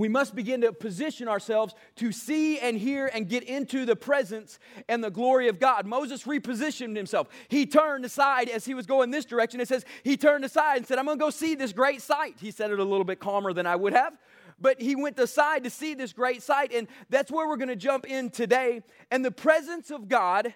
we 0.00 0.08
must 0.08 0.34
begin 0.34 0.62
to 0.62 0.72
position 0.72 1.28
ourselves 1.28 1.74
to 1.96 2.10
see 2.10 2.58
and 2.58 2.78
hear 2.78 3.08
and 3.08 3.28
get 3.28 3.42
into 3.42 3.84
the 3.84 3.94
presence 3.94 4.58
and 4.88 5.04
the 5.04 5.10
glory 5.10 5.48
of 5.48 5.58
God. 5.58 5.84
Moses 5.84 6.24
repositioned 6.24 6.96
himself. 6.96 7.28
He 7.48 7.66
turned 7.66 8.06
aside 8.06 8.48
as 8.48 8.64
he 8.64 8.72
was 8.72 8.86
going 8.86 9.10
this 9.10 9.26
direction. 9.26 9.60
It 9.60 9.68
says 9.68 9.84
he 10.02 10.16
turned 10.16 10.44
aside 10.44 10.78
and 10.78 10.86
said, 10.86 10.98
I'm 10.98 11.04
going 11.04 11.18
to 11.18 11.22
go 11.22 11.30
see 11.30 11.54
this 11.54 11.74
great 11.74 12.00
sight. 12.00 12.36
He 12.40 12.50
said 12.50 12.70
it 12.70 12.78
a 12.78 12.84
little 12.84 13.04
bit 13.04 13.20
calmer 13.20 13.52
than 13.52 13.66
I 13.66 13.76
would 13.76 13.92
have, 13.92 14.16
but 14.58 14.80
he 14.80 14.96
went 14.96 15.18
aside 15.18 15.64
to 15.64 15.70
see 15.70 15.94
this 15.94 16.12
great 16.12 16.42
sight. 16.42 16.72
And 16.72 16.88
that's 17.10 17.30
where 17.30 17.46
we're 17.46 17.58
going 17.58 17.68
to 17.68 17.76
jump 17.76 18.06
in 18.06 18.30
today. 18.30 18.82
And 19.10 19.24
the 19.24 19.30
presence 19.30 19.90
of 19.90 20.08
God 20.08 20.54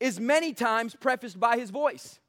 is 0.00 0.18
many 0.18 0.52
times 0.52 0.96
prefaced 0.96 1.38
by 1.38 1.58
his 1.58 1.70
voice. 1.70 2.19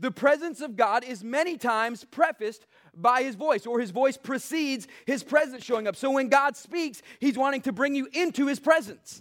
The 0.00 0.10
presence 0.10 0.62
of 0.62 0.76
God 0.76 1.04
is 1.04 1.22
many 1.22 1.58
times 1.58 2.04
prefaced 2.04 2.66
by 2.94 3.22
his 3.22 3.34
voice, 3.34 3.66
or 3.66 3.78
his 3.80 3.90
voice 3.90 4.16
precedes 4.16 4.88
his 5.06 5.22
presence 5.22 5.62
showing 5.62 5.86
up. 5.86 5.94
So 5.94 6.10
when 6.10 6.28
God 6.28 6.56
speaks, 6.56 7.02
he's 7.20 7.36
wanting 7.36 7.60
to 7.62 7.72
bring 7.72 7.94
you 7.94 8.08
into 8.12 8.46
his 8.46 8.58
presence. 8.58 9.20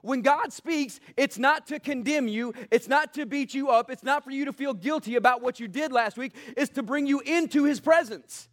When 0.00 0.22
God 0.22 0.52
speaks, 0.52 1.00
it's 1.16 1.38
not 1.38 1.66
to 1.66 1.78
condemn 1.78 2.28
you, 2.28 2.54
it's 2.70 2.88
not 2.88 3.12
to 3.14 3.26
beat 3.26 3.52
you 3.52 3.68
up, 3.68 3.90
it's 3.90 4.02
not 4.04 4.24
for 4.24 4.30
you 4.30 4.46
to 4.46 4.52
feel 4.54 4.72
guilty 4.72 5.16
about 5.16 5.42
what 5.42 5.60
you 5.60 5.68
did 5.68 5.92
last 5.92 6.16
week, 6.16 6.34
it's 6.56 6.72
to 6.74 6.82
bring 6.82 7.06
you 7.06 7.20
into 7.20 7.64
his 7.64 7.78
presence. 7.78 8.48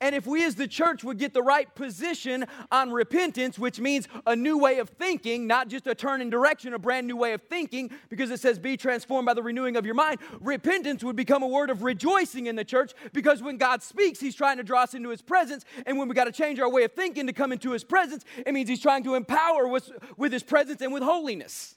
And 0.00 0.14
if 0.14 0.26
we 0.26 0.44
as 0.44 0.56
the 0.56 0.68
church 0.68 1.02
would 1.04 1.18
get 1.18 1.32
the 1.32 1.42
right 1.42 1.72
position 1.74 2.44
on 2.70 2.90
repentance, 2.90 3.58
which 3.58 3.80
means 3.80 4.08
a 4.26 4.36
new 4.36 4.58
way 4.58 4.78
of 4.78 4.90
thinking, 4.90 5.46
not 5.46 5.68
just 5.68 5.86
a 5.86 5.94
turn 5.94 6.20
in 6.20 6.28
direction, 6.28 6.74
a 6.74 6.78
brand 6.78 7.06
new 7.06 7.16
way 7.16 7.32
of 7.32 7.42
thinking, 7.42 7.90
because 8.10 8.30
it 8.30 8.40
says 8.40 8.58
be 8.58 8.76
transformed 8.76 9.24
by 9.24 9.32
the 9.32 9.42
renewing 9.42 9.76
of 9.76 9.86
your 9.86 9.94
mind, 9.94 10.20
repentance 10.40 11.02
would 11.02 11.16
become 11.16 11.42
a 11.42 11.48
word 11.48 11.70
of 11.70 11.82
rejoicing 11.82 12.46
in 12.46 12.56
the 12.56 12.64
church 12.64 12.92
because 13.14 13.42
when 13.42 13.56
God 13.56 13.82
speaks, 13.82 14.20
He's 14.20 14.34
trying 14.34 14.58
to 14.58 14.62
draw 14.62 14.82
us 14.82 14.92
into 14.92 15.08
His 15.08 15.22
presence. 15.22 15.64
And 15.86 15.98
when 15.98 16.08
we 16.08 16.14
got 16.14 16.24
to 16.24 16.32
change 16.32 16.60
our 16.60 16.68
way 16.70 16.84
of 16.84 16.92
thinking 16.92 17.26
to 17.26 17.32
come 17.32 17.50
into 17.52 17.72
His 17.72 17.84
presence, 17.84 18.24
it 18.44 18.52
means 18.52 18.68
He's 18.68 18.82
trying 18.82 19.04
to 19.04 19.14
empower 19.14 19.74
us 19.74 19.90
with 20.18 20.32
His 20.32 20.42
presence 20.42 20.82
and 20.82 20.92
with 20.92 21.02
holiness. 21.02 21.74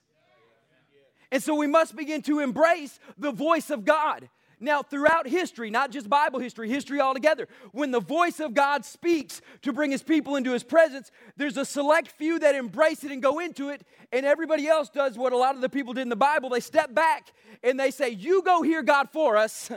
And 1.32 1.42
so 1.42 1.56
we 1.56 1.68
must 1.68 1.96
begin 1.96 2.22
to 2.24 2.40
embrace 2.40 3.00
the 3.18 3.32
voice 3.32 3.70
of 3.70 3.86
God. 3.86 4.30
Now, 4.60 4.84
throughout 4.84 5.28
history, 5.28 5.70
not 5.70 5.90
just 5.92 6.10
Bible 6.10 6.40
history, 6.40 6.70
history 6.70 7.00
altogether, 7.00 7.48
when 7.72 7.92
the 7.92 8.02
voice 8.02 8.42
of 8.42 8.54
God 8.54 8.84
speaks 8.84 9.42
to 9.62 9.72
bring 9.72 9.92
his 9.92 10.04
people 10.04 10.36
into 10.36 10.52
his 10.52 10.64
presence, 10.64 11.12
there's 11.38 11.56
a 11.56 11.64
select 11.64 12.10
few 12.10 12.40
that 12.40 12.56
embrace 12.56 13.06
it 13.06 13.12
and 13.12 13.22
go 13.22 13.40
into 13.40 13.70
it, 13.70 13.84
and 14.12 14.26
everybody 14.26 14.68
else 14.68 14.90
does 14.90 15.18
what 15.18 15.32
a 15.32 15.38
lot 15.38 15.56
of 15.56 15.62
the 15.62 15.70
people 15.70 15.94
did 15.94 16.02
in 16.02 16.10
the 16.10 16.16
Bible. 16.18 16.50
They 16.50 16.60
step 16.60 16.94
back 16.94 17.32
and 17.64 17.80
they 17.80 17.90
say, 17.90 18.10
You 18.10 18.42
go 18.42 18.62
hear 18.62 18.84
God 18.84 19.10
for 19.12 19.38
us. 19.38 19.72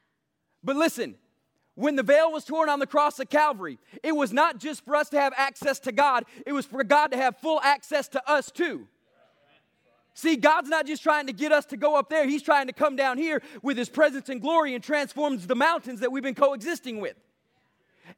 but 0.62 0.76
listen, 0.76 1.14
when 1.74 1.96
the 1.96 2.02
veil 2.02 2.30
was 2.30 2.44
torn 2.44 2.68
on 2.68 2.80
the 2.80 2.86
cross 2.86 3.18
of 3.20 3.30
Calvary, 3.30 3.78
it 4.02 4.12
was 4.12 4.32
not 4.32 4.58
just 4.58 4.84
for 4.84 4.94
us 4.94 5.08
to 5.10 5.20
have 5.20 5.32
access 5.36 5.78
to 5.80 5.92
God, 5.92 6.24
it 6.44 6.52
was 6.52 6.66
for 6.66 6.84
God 6.84 7.12
to 7.12 7.16
have 7.16 7.38
full 7.38 7.60
access 7.62 8.08
to 8.08 8.30
us 8.30 8.50
too. 8.50 8.88
See, 10.18 10.34
God's 10.34 10.68
not 10.68 10.84
just 10.84 11.04
trying 11.04 11.28
to 11.28 11.32
get 11.32 11.52
us 11.52 11.64
to 11.66 11.76
go 11.76 11.94
up 11.94 12.08
there, 12.10 12.26
He's 12.26 12.42
trying 12.42 12.66
to 12.66 12.72
come 12.72 12.96
down 12.96 13.18
here 13.18 13.40
with 13.62 13.76
His 13.76 13.88
presence 13.88 14.28
and 14.28 14.40
glory 14.40 14.74
and 14.74 14.82
transforms 14.82 15.46
the 15.46 15.54
mountains 15.54 16.00
that 16.00 16.10
we've 16.10 16.24
been 16.24 16.34
coexisting 16.34 16.98
with. 16.98 17.14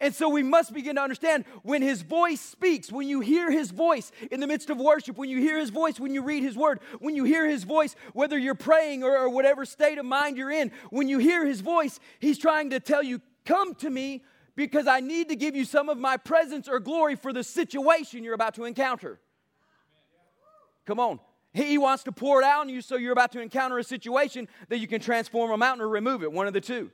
And 0.01 0.15
so 0.15 0.31
we 0.31 0.43
must 0.43 0.73
begin 0.73 0.97
to 0.97 1.03
understand 1.03 1.45
when 1.63 1.83
His 1.83 2.01
voice 2.01 2.41
speaks, 2.41 2.91
when 2.91 3.07
you 3.07 3.21
hear 3.21 3.51
His 3.51 3.71
voice 3.71 4.13
in 4.31 4.41
the 4.41 4.47
midst 4.47 4.71
of 4.71 4.79
worship, 4.79 5.19
when 5.19 5.29
you 5.29 5.41
hear 5.41 5.59
His 5.59 5.69
voice, 5.69 6.01
when 6.01 6.15
you 6.15 6.23
read 6.23 6.43
His 6.43 6.57
word, 6.57 6.81
when 7.01 7.17
you 7.17 7.25
hear 7.25 7.47
His 7.47 7.65
voice, 7.65 7.95
whether 8.15 8.39
you're 8.39 8.55
praying 8.55 9.05
or, 9.05 9.15
or 9.19 9.29
whatever 9.29 9.67
state 9.67 9.99
of 9.99 10.07
mind 10.07 10.39
you're 10.39 10.51
in, 10.51 10.73
when 10.89 11.07
you 11.07 11.19
hear 11.19 11.45
His 11.45 11.61
voice, 11.61 12.01
He's 12.19 12.39
trying 12.39 12.71
to 12.71 12.81
tell 12.81 13.03
you, 13.03 13.21
Come 13.45 13.75
to 13.75 13.91
me 13.91 14.25
because 14.57 14.87
I 14.87 15.01
need 15.01 15.29
to 15.29 15.37
give 15.37 15.55
you 15.55 15.67
some 15.67 15.91
of 15.91 15.99
my 15.99 16.17
presence 16.17 16.67
or 16.67 16.81
glory 16.81 17.17
for 17.17 17.35
the 17.35 17.45
situation 17.45 18.25
you're 18.25 18.33
about 18.33 18.55
to 18.55 18.65
encounter. 18.65 19.21
Come 20.87 20.99
on. 20.99 21.21
He 21.53 21.79
wants 21.79 22.05
to 22.05 22.13
pour 22.13 22.41
it 22.41 22.45
out 22.45 22.61
on 22.61 22.69
you 22.69 22.81
so 22.81 22.97
you're 22.97 23.13
about 23.13 23.33
to 23.33 23.41
encounter 23.41 23.79
a 23.79 23.85
situation 23.85 24.49
that 24.69 24.79
you 24.79 24.87
can 24.87 25.01
transform 25.01 25.51
a 25.51 25.57
mountain 25.57 25.85
or 25.85 25.89
remove 25.89 26.23
it, 26.23 26.31
one 26.31 26.47
of 26.47 26.53
the 26.53 26.61
two. 26.61 26.91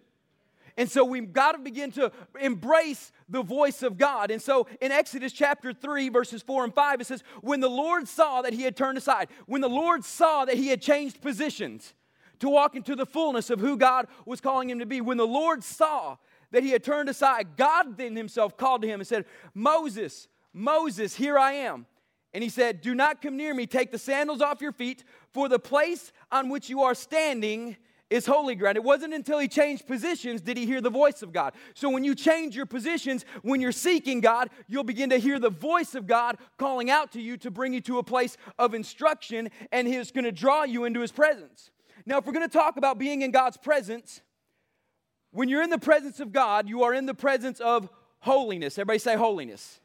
And 0.78 0.90
so 0.90 1.04
we've 1.04 1.32
got 1.32 1.52
to 1.52 1.58
begin 1.58 1.90
to 1.92 2.12
embrace 2.40 3.12
the 3.28 3.42
voice 3.42 3.82
of 3.82 3.96
God. 3.96 4.30
And 4.30 4.40
so 4.40 4.66
in 4.80 4.92
Exodus 4.92 5.32
chapter 5.32 5.72
3, 5.72 6.10
verses 6.10 6.42
4 6.42 6.64
and 6.64 6.74
5, 6.74 7.00
it 7.00 7.06
says, 7.06 7.24
When 7.40 7.60
the 7.60 7.70
Lord 7.70 8.06
saw 8.06 8.42
that 8.42 8.52
he 8.52 8.62
had 8.62 8.76
turned 8.76 8.98
aside, 8.98 9.28
when 9.46 9.62
the 9.62 9.68
Lord 9.68 10.04
saw 10.04 10.44
that 10.44 10.56
he 10.56 10.68
had 10.68 10.82
changed 10.82 11.22
positions 11.22 11.94
to 12.40 12.48
walk 12.48 12.76
into 12.76 12.94
the 12.94 13.06
fullness 13.06 13.50
of 13.50 13.60
who 13.60 13.76
God 13.76 14.06
was 14.24 14.40
calling 14.40 14.70
him 14.70 14.78
to 14.78 14.86
be. 14.86 15.00
When 15.00 15.16
the 15.16 15.26
Lord 15.26 15.64
saw 15.64 16.16
that 16.50 16.62
he 16.62 16.70
had 16.70 16.84
turned 16.84 17.08
aside, 17.08 17.56
God 17.56 17.96
then 17.96 18.16
himself 18.16 18.56
called 18.56 18.82
to 18.82 18.88
him 18.88 19.00
and 19.00 19.06
said, 19.06 19.24
Moses, 19.54 20.28
Moses, 20.52 21.14
here 21.14 21.38
I 21.38 21.52
am. 21.52 21.86
And 22.36 22.42
he 22.42 22.50
said, 22.50 22.82
Do 22.82 22.94
not 22.94 23.22
come 23.22 23.38
near 23.38 23.54
me. 23.54 23.66
Take 23.66 23.90
the 23.90 23.98
sandals 23.98 24.42
off 24.42 24.60
your 24.60 24.70
feet, 24.70 25.04
for 25.32 25.48
the 25.48 25.58
place 25.58 26.12
on 26.30 26.50
which 26.50 26.68
you 26.68 26.82
are 26.82 26.94
standing 26.94 27.78
is 28.10 28.26
holy 28.26 28.54
ground. 28.54 28.76
It 28.76 28.84
wasn't 28.84 29.14
until 29.14 29.38
he 29.38 29.48
changed 29.48 29.86
positions 29.86 30.42
did 30.42 30.58
he 30.58 30.66
hear 30.66 30.82
the 30.82 30.90
voice 30.90 31.22
of 31.22 31.32
God. 31.32 31.54
So 31.72 31.88
when 31.88 32.04
you 32.04 32.14
change 32.14 32.54
your 32.54 32.66
positions, 32.66 33.24
when 33.40 33.62
you're 33.62 33.72
seeking 33.72 34.20
God, 34.20 34.50
you'll 34.68 34.84
begin 34.84 35.08
to 35.10 35.16
hear 35.16 35.38
the 35.38 35.48
voice 35.48 35.94
of 35.94 36.06
God 36.06 36.36
calling 36.58 36.90
out 36.90 37.10
to 37.12 37.22
you 37.22 37.38
to 37.38 37.50
bring 37.50 37.72
you 37.72 37.80
to 37.80 38.00
a 38.00 38.02
place 38.02 38.36
of 38.58 38.74
instruction, 38.74 39.48
and 39.72 39.88
he's 39.88 40.10
going 40.10 40.24
to 40.24 40.30
draw 40.30 40.64
you 40.64 40.84
into 40.84 41.00
his 41.00 41.12
presence. 41.12 41.70
Now, 42.04 42.18
if 42.18 42.26
we're 42.26 42.34
going 42.34 42.46
to 42.46 42.52
talk 42.52 42.76
about 42.76 42.98
being 42.98 43.22
in 43.22 43.30
God's 43.30 43.56
presence, 43.56 44.20
when 45.30 45.48
you're 45.48 45.62
in 45.62 45.70
the 45.70 45.78
presence 45.78 46.20
of 46.20 46.34
God, 46.34 46.68
you 46.68 46.82
are 46.82 46.92
in 46.92 47.06
the 47.06 47.14
presence 47.14 47.60
of 47.60 47.88
holiness. 48.18 48.76
Everybody 48.76 48.98
say 48.98 49.16
holiness. 49.16 49.80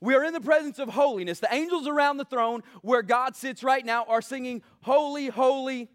We 0.00 0.14
are 0.14 0.24
in 0.24 0.32
the 0.32 0.40
presence 0.40 0.78
of 0.78 0.88
holiness. 0.88 1.40
The 1.40 1.52
angels 1.52 1.86
around 1.86 2.16
the 2.16 2.24
throne 2.24 2.62
where 2.82 3.02
God 3.02 3.36
sits 3.36 3.62
right 3.62 3.84
now 3.84 4.04
are 4.04 4.22
singing, 4.22 4.62
Holy, 4.82 5.28
holy, 5.28 5.88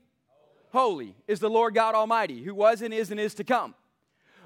holy 0.72 1.16
is 1.28 1.40
the 1.40 1.50
Lord 1.50 1.74
God 1.74 1.96
Almighty, 1.96 2.44
who 2.44 2.54
was 2.54 2.82
and 2.82 2.94
is 2.94 3.10
and 3.10 3.20
is 3.20 3.34
to 3.36 3.44
come. 3.44 3.74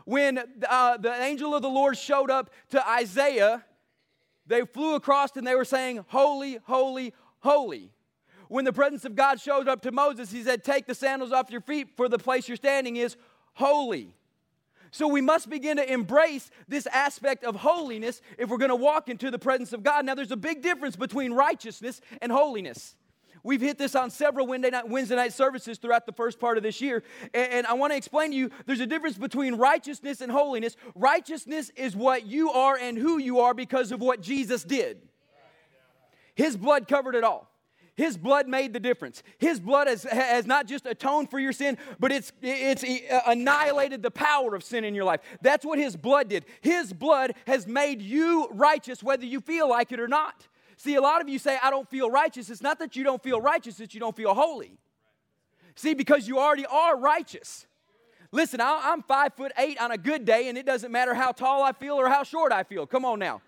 When 0.06 0.39
uh, 0.68 0.98
the 0.98 1.13
angel 1.22 1.54
of 1.54 1.62
the 1.62 1.70
Lord 1.70 1.98
showed 1.98 2.32
up 2.32 2.51
to 2.72 2.88
Isaiah, 2.89 3.66
they 4.48 4.66
flew 4.66 4.96
across 4.96 5.36
and 5.36 5.46
they 5.46 5.56
were 5.56 5.66
saying, 5.66 6.06
Holy, 6.08 6.60
holy, 6.63 7.13
holy. 7.39 7.92
When 8.48 8.66
the 8.66 8.74
presence 8.74 9.06
of 9.06 9.16
God 9.16 9.39
showed 9.39 9.68
up 9.68 9.82
to 9.84 9.92
Moses, 9.92 10.32
he 10.32 10.42
said, 10.42 10.63
Take 10.63 10.88
the 10.88 10.96
sandals 10.96 11.32
off 11.32 11.51
your 11.51 11.62
feet, 11.62 11.89
for 11.98 12.10
the 12.10 12.18
place 12.18 12.48
you're 12.48 12.58
standing 12.58 12.96
is 12.96 13.18
holy. 13.54 14.16
So 14.91 15.08
we 15.08 15.22
must 15.22 15.50
begin 15.50 15.77
to 15.77 15.91
embrace 15.91 16.50
this 16.67 16.88
aspect 16.88 17.43
of 17.43 17.55
holiness 17.55 18.22
if 18.38 18.50
we're 18.50 18.58
going 18.58 18.69
to 18.69 18.75
walk 18.75 19.10
into 19.10 19.29
the 19.31 19.39
presence 19.39 19.74
of 19.74 19.84
God. 19.84 20.05
Now, 20.05 20.15
there's 20.15 20.31
a 20.31 20.38
big 20.38 20.62
difference 20.62 20.96
between 20.96 21.34
righteousness 21.34 22.01
and 22.22 22.31
holiness. 22.31 22.96
We've 23.43 23.62
hit 23.62 23.77
this 23.77 23.96
on 23.96 24.10
several 24.10 24.48
Wednesday 24.48 24.72
night, 24.72 24.89
Wednesday 24.89 25.15
night 25.15 25.34
services 25.34 25.77
throughout 25.77 26.05
the 26.05 26.12
first 26.12 26.39
part 26.39 26.58
of 26.58 26.63
this 26.63 26.81
year. 26.81 27.03
And, 27.34 27.53
and 27.53 27.67
I 27.67 27.74
want 27.74 27.93
to 27.93 27.98
explain 27.98 28.31
to 28.31 28.38
you 28.38 28.50
there's 28.65 28.81
a 28.81 28.88
difference 28.88 29.17
between 29.17 29.55
righteousness 29.55 30.22
and 30.22 30.31
holiness. 30.31 30.75
Righteousness 30.96 31.72
is 31.75 31.96
what 31.96 32.25
you 32.25 32.51
are 32.51 32.77
and 32.77 32.98
who 32.98 33.17
you 33.17 33.39
are 33.39 33.53
because 33.53 33.91
of 33.91 34.01
what 34.01 34.22
Jesus 34.22 34.63
did. 34.63 35.01
His 36.36 36.58
blood 36.58 36.88
covered 36.88 37.15
it 37.15 37.24
all. 37.24 37.50
His 38.00 38.15
blood 38.15 38.48
made 38.48 38.72
the 38.72 38.79
difference. 38.79 39.24
His 39.39 39.60
blood 39.60 39.88
has, 39.88 40.03
has 40.03 40.48
not 40.48 40.68
just 40.68 40.86
atoned 40.86 41.29
for 41.29 41.38
your 41.38 41.51
sin, 41.51 41.77
but 42.00 42.13
it's, 42.13 42.32
it's 42.41 42.82
uh, 42.82 43.20
annihilated 43.27 44.01
the 44.01 44.10
power 44.10 44.56
of 44.56 44.63
sin 44.63 44.86
in 44.86 44.96
your 44.96 45.03
life. 45.03 45.20
That's 45.41 45.65
what 45.65 45.79
His 45.79 45.98
blood 45.98 46.29
did. 46.29 46.46
His 46.62 46.94
blood 46.94 47.34
has 47.46 47.68
made 47.68 48.01
you 48.01 48.48
righteous, 48.51 49.03
whether 49.03 49.25
you 49.25 49.41
feel 49.41 49.68
like 49.70 49.91
it 49.91 50.00
or 50.00 50.08
not. 50.08 50.48
See, 50.77 50.96
a 50.96 51.01
lot 51.01 51.20
of 51.20 51.27
you 51.27 51.38
say, 51.38 51.58
I 51.62 51.70
don't 51.70 51.89
feel 51.89 52.10
righteous. 52.10 52.50
It's 52.50 52.62
not 52.62 52.79
that 52.79 52.96
you 52.96 53.03
don't 53.03 53.22
feel 53.22 53.41
righteous, 53.41 53.82
it's 53.82 53.94
you 53.94 54.00
don't 54.00 54.15
feel 54.15 54.34
holy. 54.34 54.77
See, 55.75 55.94
because 55.94 56.25
you 56.25 56.39
already 56.39 56.68
are 56.68 56.98
righteous. 56.98 57.68
Listen, 58.32 58.62
I'm 58.62 59.03
five 59.03 59.34
foot 59.34 59.51
eight 59.58 59.77
on 59.77 59.91
a 59.91 59.98
good 59.98 60.24
day, 60.24 60.48
and 60.48 60.58
it 60.58 60.65
doesn't 60.65 60.94
matter 60.94 61.13
how 61.13 61.34
tall 61.34 61.63
I 61.63 61.74
feel 61.74 61.96
or 61.96 62.08
how 62.08 62.24
short 62.24 62.53
I 62.53 62.63
feel. 62.63 62.88
Come 62.88 63.03
on 63.03 63.20
now. 63.20 63.41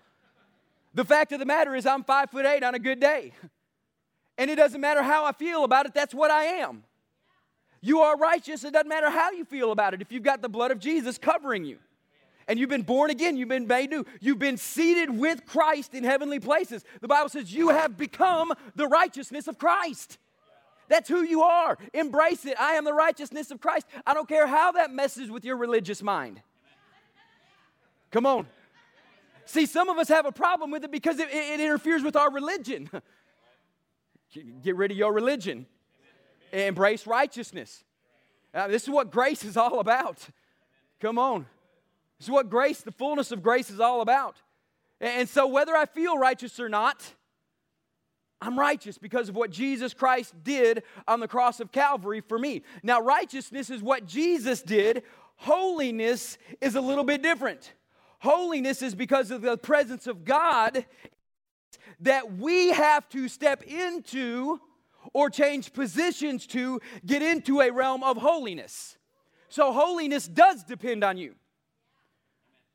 The 0.92 1.06
fact 1.06 1.32
of 1.32 1.38
the 1.38 1.46
matter 1.46 1.74
is, 1.74 1.86
I'm 1.86 2.04
five 2.04 2.30
foot 2.30 2.44
eight 2.44 2.62
on 2.62 2.74
a 2.74 2.78
good 2.78 3.00
day. 3.00 3.32
And 4.42 4.50
it 4.50 4.56
doesn't 4.56 4.80
matter 4.80 5.04
how 5.04 5.24
I 5.24 5.30
feel 5.30 5.62
about 5.62 5.86
it, 5.86 5.94
that's 5.94 6.12
what 6.12 6.32
I 6.32 6.42
am. 6.42 6.82
You 7.80 8.00
are 8.00 8.16
righteous, 8.16 8.64
it 8.64 8.72
doesn't 8.72 8.88
matter 8.88 9.08
how 9.08 9.30
you 9.30 9.44
feel 9.44 9.70
about 9.70 9.94
it 9.94 10.02
if 10.02 10.10
you've 10.10 10.24
got 10.24 10.42
the 10.42 10.48
blood 10.48 10.72
of 10.72 10.80
Jesus 10.80 11.16
covering 11.16 11.64
you 11.64 11.78
and 12.48 12.58
you've 12.58 12.68
been 12.68 12.82
born 12.82 13.10
again, 13.12 13.36
you've 13.36 13.48
been 13.48 13.68
made 13.68 13.90
new, 13.90 14.04
you've 14.20 14.40
been 14.40 14.56
seated 14.56 15.16
with 15.16 15.46
Christ 15.46 15.94
in 15.94 16.02
heavenly 16.02 16.40
places. 16.40 16.84
The 17.00 17.06
Bible 17.06 17.28
says 17.28 17.54
you 17.54 17.68
have 17.68 17.96
become 17.96 18.52
the 18.74 18.88
righteousness 18.88 19.46
of 19.46 19.58
Christ. 19.58 20.18
That's 20.88 21.08
who 21.08 21.22
you 21.22 21.42
are. 21.42 21.78
Embrace 21.94 22.44
it. 22.44 22.56
I 22.58 22.72
am 22.72 22.84
the 22.84 22.92
righteousness 22.92 23.52
of 23.52 23.60
Christ. 23.60 23.86
I 24.04 24.12
don't 24.12 24.28
care 24.28 24.48
how 24.48 24.72
that 24.72 24.90
messes 24.90 25.30
with 25.30 25.44
your 25.44 25.56
religious 25.56 26.02
mind. 26.02 26.42
Come 28.10 28.26
on. 28.26 28.48
See, 29.44 29.66
some 29.66 29.88
of 29.88 29.98
us 29.98 30.08
have 30.08 30.26
a 30.26 30.32
problem 30.32 30.72
with 30.72 30.82
it 30.82 30.90
because 30.90 31.20
it, 31.20 31.28
it 31.30 31.60
interferes 31.60 32.02
with 32.02 32.16
our 32.16 32.32
religion. 32.32 32.90
Get 34.62 34.76
rid 34.76 34.90
of 34.90 34.96
your 34.96 35.12
religion, 35.12 35.66
embrace 36.52 37.06
righteousness. 37.06 37.84
Uh, 38.54 38.68
this 38.68 38.82
is 38.82 38.90
what 38.90 39.10
grace 39.10 39.44
is 39.44 39.56
all 39.56 39.80
about. 39.80 40.26
Come 41.00 41.18
on. 41.18 41.46
This 42.18 42.28
is 42.28 42.30
what 42.30 42.48
grace, 42.48 42.80
the 42.80 42.92
fullness 42.92 43.32
of 43.32 43.42
grace, 43.42 43.70
is 43.70 43.80
all 43.80 44.00
about. 44.00 44.36
And 45.00 45.28
so, 45.28 45.46
whether 45.46 45.74
I 45.74 45.86
feel 45.86 46.16
righteous 46.16 46.60
or 46.60 46.68
not, 46.68 47.02
I'm 48.40 48.58
righteous 48.58 48.98
because 48.98 49.28
of 49.28 49.34
what 49.34 49.50
Jesus 49.50 49.94
Christ 49.94 50.34
did 50.42 50.82
on 51.06 51.20
the 51.20 51.28
cross 51.28 51.60
of 51.60 51.72
Calvary 51.72 52.20
for 52.20 52.38
me. 52.38 52.62
Now, 52.82 53.00
righteousness 53.00 53.70
is 53.70 53.82
what 53.82 54.06
Jesus 54.06 54.62
did, 54.62 55.02
holiness 55.36 56.38
is 56.60 56.74
a 56.74 56.80
little 56.80 57.04
bit 57.04 57.22
different. 57.22 57.72
Holiness 58.20 58.82
is 58.82 58.94
because 58.94 59.32
of 59.32 59.42
the 59.42 59.56
presence 59.56 60.06
of 60.06 60.24
God 60.24 60.86
that 62.00 62.36
we 62.36 62.70
have 62.70 63.08
to 63.10 63.28
step 63.28 63.62
into 63.62 64.60
or 65.12 65.30
change 65.30 65.72
positions 65.72 66.46
to 66.48 66.80
get 67.04 67.22
into 67.22 67.60
a 67.60 67.70
realm 67.70 68.02
of 68.02 68.16
holiness. 68.16 68.96
So, 69.48 69.72
holiness 69.72 70.26
does 70.26 70.64
depend 70.64 71.04
on 71.04 71.18
you. 71.18 71.34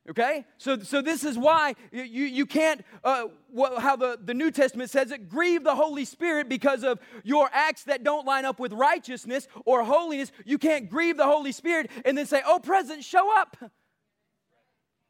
Okay? 0.10 0.46
So, 0.58 0.80
so 0.80 1.02
this 1.02 1.24
is 1.26 1.38
why 1.38 1.76
you, 1.92 2.02
you 2.02 2.46
can't, 2.46 2.84
uh, 3.04 3.26
how 3.78 3.98
the, 3.98 4.18
the 4.24 4.34
New 4.34 4.52
Testament 4.52 4.90
says 4.90 5.12
it, 5.12 5.28
grieve 5.28 5.64
the 5.64 5.76
Holy 5.76 6.06
Spirit 6.06 6.48
because 6.48 6.84
of 6.84 7.00
your 7.24 7.50
acts 7.52 7.84
that 7.86 8.04
don't 8.04 8.26
line 8.26 8.46
up 8.46 8.60
with 8.60 8.72
righteousness 8.72 9.48
or 9.66 9.84
holiness. 9.84 10.32
You 10.46 10.58
can't 10.58 10.90
grieve 10.90 11.18
the 11.18 11.26
Holy 11.26 11.52
Spirit 11.52 11.92
and 12.06 12.18
then 12.18 12.26
say, 12.26 12.42
oh, 12.46 12.60
present, 12.60 13.04
show 13.04 13.38
up. 13.38 13.58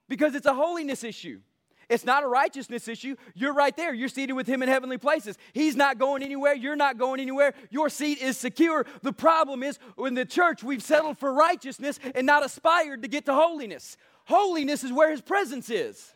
Because 0.09 0.33
it's 0.33 0.47
a 0.47 0.53
holiness 0.53 1.03
issue. 1.03 1.41
It's 1.89 2.03
not 2.03 2.23
a 2.23 2.27
righteousness 2.27 2.87
issue. 2.87 3.15
You're 3.33 3.53
right 3.53 3.75
there. 3.75 3.93
You're 3.93 4.09
seated 4.09 4.33
with 4.33 4.47
Him 4.47 4.61
in 4.61 4.69
heavenly 4.69 4.97
places. 4.97 5.37
He's 5.53 5.75
not 5.75 5.97
going 5.97 6.21
anywhere. 6.21 6.53
You're 6.53 6.75
not 6.75 6.97
going 6.97 7.19
anywhere. 7.19 7.53
Your 7.69 7.89
seat 7.89 8.21
is 8.21 8.37
secure. 8.37 8.85
The 9.03 9.13
problem 9.13 9.63
is, 9.63 9.79
in 9.97 10.13
the 10.13 10.25
church, 10.25 10.63
we've 10.63 10.83
settled 10.83 11.17
for 11.17 11.31
righteousness 11.33 11.99
and 12.13 12.27
not 12.27 12.45
aspired 12.45 13.03
to 13.03 13.07
get 13.07 13.25
to 13.25 13.33
holiness. 13.33 13.95
Holiness 14.25 14.83
is 14.83 14.91
where 14.91 15.11
His 15.11 15.21
presence 15.21 15.69
is. 15.69 16.13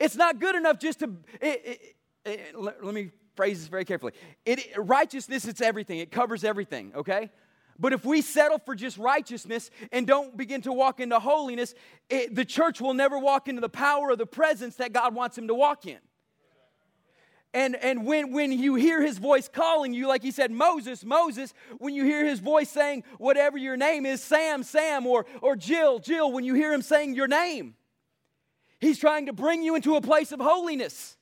It's 0.00 0.16
not 0.16 0.40
good 0.40 0.56
enough 0.56 0.78
just 0.78 1.00
to. 1.00 1.10
It, 1.40 1.62
it, 1.64 1.96
it, 2.24 2.58
let, 2.58 2.82
let 2.84 2.94
me 2.94 3.10
phrase 3.36 3.60
this 3.60 3.68
very 3.68 3.84
carefully. 3.84 4.12
righteousness, 4.76 5.44
it's 5.44 5.60
everything, 5.60 5.98
it 5.98 6.10
covers 6.10 6.42
everything, 6.42 6.92
okay? 6.96 7.30
But 7.78 7.92
if 7.92 8.04
we 8.04 8.22
settle 8.22 8.58
for 8.58 8.74
just 8.74 8.98
righteousness 8.98 9.70
and 9.92 10.06
don't 10.06 10.36
begin 10.36 10.62
to 10.62 10.72
walk 10.72 11.00
into 11.00 11.18
holiness, 11.18 11.74
the 12.08 12.44
church 12.44 12.80
will 12.80 12.94
never 12.94 13.18
walk 13.18 13.48
into 13.48 13.60
the 13.60 13.68
power 13.68 14.10
of 14.10 14.18
the 14.18 14.26
presence 14.26 14.76
that 14.76 14.92
God 14.92 15.14
wants 15.14 15.36
him 15.36 15.48
to 15.48 15.54
walk 15.54 15.86
in. 15.86 15.98
And, 17.54 17.74
and 17.76 18.04
when, 18.04 18.32
when 18.32 18.52
you 18.52 18.74
hear 18.74 19.00
his 19.00 19.16
voice 19.16 19.48
calling 19.48 19.94
you, 19.94 20.06
like 20.06 20.22
he 20.22 20.30
said, 20.30 20.50
Moses, 20.50 21.04
Moses, 21.04 21.54
when 21.78 21.94
you 21.94 22.04
hear 22.04 22.26
his 22.26 22.38
voice 22.38 22.68
saying 22.68 23.04
whatever 23.16 23.56
your 23.56 23.78
name 23.78 24.04
is, 24.04 24.22
Sam, 24.22 24.62
Sam, 24.62 25.06
or, 25.06 25.24
or 25.40 25.56
Jill, 25.56 25.98
Jill, 25.98 26.30
when 26.32 26.44
you 26.44 26.52
hear 26.52 26.72
him 26.72 26.82
saying 26.82 27.14
your 27.14 27.28
name, 27.28 27.74
he's 28.78 28.98
trying 28.98 29.24
to 29.26 29.32
bring 29.32 29.62
you 29.62 29.74
into 29.74 29.96
a 29.96 30.02
place 30.02 30.32
of 30.32 30.40
holiness. 30.40 31.16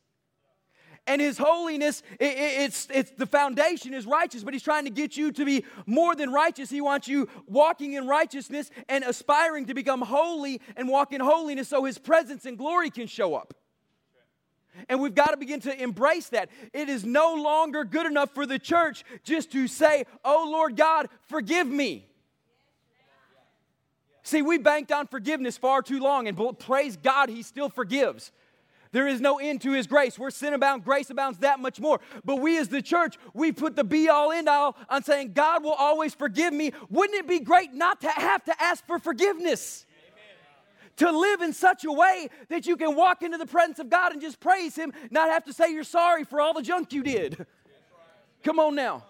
And 1.06 1.20
his 1.20 1.36
holiness, 1.36 2.02
it, 2.18 2.32
it, 2.32 2.60
it's, 2.62 2.88
it's 2.90 3.10
the 3.10 3.26
foundation 3.26 3.92
is 3.92 4.06
righteous, 4.06 4.42
but 4.42 4.54
he's 4.54 4.62
trying 4.62 4.84
to 4.84 4.90
get 4.90 5.16
you 5.16 5.32
to 5.32 5.44
be 5.44 5.64
more 5.84 6.14
than 6.14 6.32
righteous. 6.32 6.70
He 6.70 6.80
wants 6.80 7.08
you 7.08 7.28
walking 7.46 7.92
in 7.92 8.06
righteousness 8.06 8.70
and 8.88 9.04
aspiring 9.04 9.66
to 9.66 9.74
become 9.74 10.00
holy 10.00 10.62
and 10.76 10.88
walk 10.88 11.12
in 11.12 11.20
holiness 11.20 11.68
so 11.68 11.84
his 11.84 11.98
presence 11.98 12.46
and 12.46 12.56
glory 12.56 12.88
can 12.90 13.06
show 13.06 13.34
up. 13.34 13.52
And 14.88 15.00
we've 15.00 15.14
got 15.14 15.30
to 15.30 15.36
begin 15.36 15.60
to 15.60 15.82
embrace 15.82 16.30
that. 16.30 16.48
It 16.72 16.88
is 16.88 17.04
no 17.04 17.34
longer 17.34 17.84
good 17.84 18.06
enough 18.06 18.34
for 18.34 18.46
the 18.46 18.58
church 18.58 19.04
just 19.22 19.52
to 19.52 19.68
say, 19.68 20.04
Oh 20.24 20.48
Lord 20.50 20.76
God, 20.76 21.08
forgive 21.28 21.66
me. 21.66 22.08
See, 24.22 24.40
we 24.40 24.56
banked 24.56 24.90
on 24.90 25.06
forgiveness 25.06 25.58
far 25.58 25.82
too 25.82 26.00
long, 26.00 26.28
and 26.28 26.58
praise 26.58 26.96
God, 26.96 27.28
He 27.28 27.42
still 27.42 27.68
forgives. 27.68 28.32
There 28.94 29.08
is 29.08 29.20
no 29.20 29.40
end 29.40 29.60
to 29.62 29.72
His 29.72 29.88
grace. 29.88 30.20
Where 30.20 30.30
sin 30.30 30.54
abounds, 30.54 30.84
grace 30.84 31.10
abounds 31.10 31.38
that 31.38 31.58
much 31.58 31.80
more. 31.80 32.00
But 32.24 32.36
we 32.36 32.56
as 32.58 32.68
the 32.68 32.80
church, 32.80 33.18
we 33.34 33.50
put 33.50 33.74
the 33.74 33.82
be 33.82 34.08
all 34.08 34.30
end 34.30 34.48
all 34.48 34.76
on 34.88 35.02
saying, 35.02 35.32
God 35.32 35.64
will 35.64 35.72
always 35.72 36.14
forgive 36.14 36.54
me. 36.54 36.70
Wouldn't 36.88 37.18
it 37.18 37.26
be 37.26 37.40
great 37.40 37.74
not 37.74 38.00
to 38.02 38.08
have 38.08 38.44
to 38.44 38.62
ask 38.62 38.86
for 38.86 39.00
forgiveness? 39.00 39.84
to 40.96 41.10
live 41.10 41.42
in 41.42 41.52
such 41.52 41.84
a 41.84 41.90
way 41.90 42.28
that 42.48 42.66
you 42.66 42.76
can 42.76 42.94
walk 42.94 43.24
into 43.24 43.36
the 43.36 43.46
presence 43.46 43.80
of 43.80 43.90
God 43.90 44.12
and 44.12 44.20
just 44.20 44.38
praise 44.38 44.76
Him, 44.76 44.92
not 45.10 45.28
have 45.28 45.42
to 45.46 45.52
say 45.52 45.72
you're 45.72 45.82
sorry 45.82 46.22
for 46.22 46.40
all 46.40 46.54
the 46.54 46.62
junk 46.62 46.92
you 46.92 47.02
did. 47.02 47.44
Come 48.44 48.60
on 48.60 48.76
now. 48.76 49.04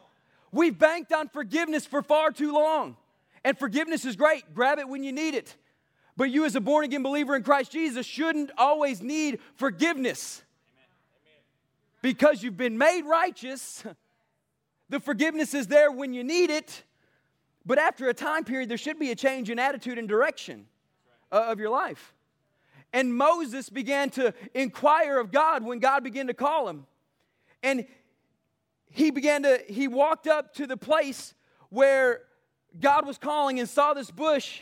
We've 0.50 0.79
banked 0.79 1.12
on 1.12 1.29
forgiveness 1.29 1.85
for 1.85 2.00
far 2.00 2.31
too 2.31 2.55
long. 2.55 2.97
And 3.45 3.59
forgiveness 3.59 4.07
is 4.07 4.17
great, 4.17 4.55
grab 4.55 4.79
it 4.79 4.88
when 4.88 5.05
you 5.05 5.12
need 5.12 5.35
it. 5.35 5.55
But 6.16 6.30
you, 6.30 6.44
as 6.44 6.54
a 6.54 6.61
born 6.61 6.85
again 6.85 7.02
believer 7.02 7.35
in 7.35 7.42
Christ 7.42 7.73
Jesus, 7.73 8.06
shouldn't 8.06 8.50
always 8.56 9.02
need 9.02 9.40
forgiveness. 9.56 10.42
Because 12.02 12.42
you've 12.42 12.56
been 12.56 12.78
made 12.78 13.02
righteous, 13.02 13.83
the 14.88 15.00
forgiveness 15.00 15.54
is 15.54 15.66
there 15.66 15.90
when 15.90 16.12
you 16.12 16.23
need 16.23 16.50
it. 16.50 16.85
But 17.66 17.78
after 17.78 18.09
a 18.09 18.14
time 18.14 18.44
period, 18.44 18.68
there 18.68 18.76
should 18.76 18.99
be 18.99 19.11
a 19.11 19.16
change 19.16 19.50
in 19.50 19.59
attitude 19.59 19.99
and 19.99 20.09
direction 20.09 20.66
uh, 21.33 21.47
of 21.49 21.59
your 21.59 21.71
life. 21.71 22.12
And 22.92 23.16
Moses 23.16 23.68
began 23.68 24.11
to 24.11 24.33
inquire 24.54 25.18
of 25.18 25.33
God 25.33 25.64
when 25.64 25.80
God 25.80 26.04
began 26.04 26.28
to 26.28 26.35
call 26.35 26.68
him. 26.68 26.87
And 27.62 27.87
he 28.90 29.11
began 29.11 29.42
to, 29.42 29.61
he 29.66 29.88
walked 29.88 30.28
up 30.28 30.54
to 30.54 30.66
the 30.66 30.76
place 30.76 31.35
where 31.71 32.21
God 32.78 33.06
was 33.06 33.18
calling 33.18 33.59
and 33.59 33.68
saw 33.68 33.94
this 33.94 34.11
bush. 34.11 34.61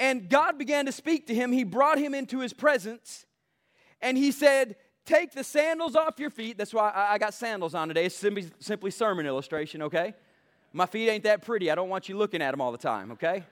And 0.00 0.30
God 0.30 0.56
began 0.56 0.86
to 0.86 0.92
speak 0.92 1.26
to 1.26 1.34
him. 1.34 1.52
He 1.52 1.62
brought 1.62 1.98
him 1.98 2.14
into 2.14 2.40
his 2.40 2.54
presence. 2.54 3.26
And 4.00 4.16
he 4.16 4.32
said, 4.32 4.76
Take 5.04 5.32
the 5.32 5.44
sandals 5.44 5.94
off 5.94 6.18
your 6.18 6.30
feet. 6.30 6.56
That's 6.56 6.72
why 6.72 6.92
I 6.94 7.18
got 7.18 7.34
sandals 7.34 7.74
on 7.74 7.88
today. 7.88 8.06
It's 8.06 8.14
simply, 8.14 8.48
simply 8.60 8.90
sermon 8.90 9.26
illustration, 9.26 9.82
okay? 9.82 10.14
My 10.72 10.86
feet 10.86 11.08
ain't 11.08 11.24
that 11.24 11.42
pretty. 11.42 11.70
I 11.70 11.74
don't 11.74 11.88
want 11.88 12.08
you 12.08 12.16
looking 12.16 12.40
at 12.42 12.52
them 12.52 12.60
all 12.60 12.70
the 12.70 12.78
time, 12.78 13.12
okay? 13.12 13.44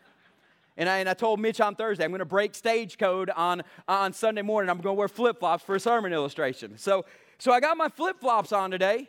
And 0.77 0.89
I, 0.89 0.99
and 0.99 1.09
I 1.09 1.15
told 1.15 1.41
Mitch 1.41 1.61
on 1.61 1.75
Thursday, 1.75 2.05
I'm 2.05 2.11
going 2.11 2.21
to 2.21 2.25
break 2.25 2.55
stage 2.55 2.97
code 2.97 3.31
on, 3.31 3.63
on 3.89 4.13
Sunday 4.13 4.43
morning. 4.43 4.71
I'm 4.71 4.77
going 4.77 4.95
to 4.95 4.99
wear 4.99 5.09
flip 5.09 5.41
flops 5.41 5.65
for 5.65 5.75
a 5.75 5.81
sermon 5.81 6.13
illustration. 6.13 6.79
So, 6.79 7.05
so 7.39 7.51
I 7.51 7.61
got 7.61 7.77
my 7.77 7.89
flip 7.89 8.21
flops 8.21 8.53
on 8.53 8.71
today. 8.71 9.09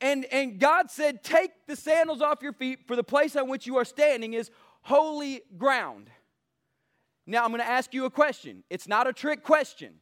And, 0.00 0.24
and 0.32 0.58
God 0.58 0.90
said, 0.90 1.22
Take 1.22 1.50
the 1.66 1.76
sandals 1.76 2.22
off 2.22 2.42
your 2.42 2.52
feet, 2.52 2.86
for 2.86 2.96
the 2.96 3.04
place 3.04 3.36
on 3.36 3.48
which 3.48 3.66
you 3.66 3.76
are 3.76 3.84
standing 3.84 4.32
is 4.32 4.50
holy 4.82 5.42
ground. 5.56 6.08
Now, 7.28 7.44
I'm 7.44 7.50
going 7.50 7.60
to 7.60 7.68
ask 7.68 7.92
you 7.92 8.06
a 8.06 8.10
question. 8.10 8.64
It's 8.70 8.88
not 8.88 9.06
a 9.06 9.12
trick 9.12 9.42
question. 9.42 9.96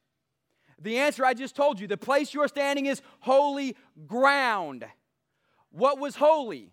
The 0.80 0.98
answer 0.98 1.24
I 1.24 1.34
just 1.34 1.56
told 1.56 1.80
you 1.80 1.88
the 1.88 1.96
place 1.96 2.32
you 2.32 2.40
are 2.40 2.46
standing 2.46 2.86
is 2.86 3.02
holy 3.18 3.76
ground. 4.06 4.84
What 5.70 5.98
was 5.98 6.14
holy? 6.14 6.70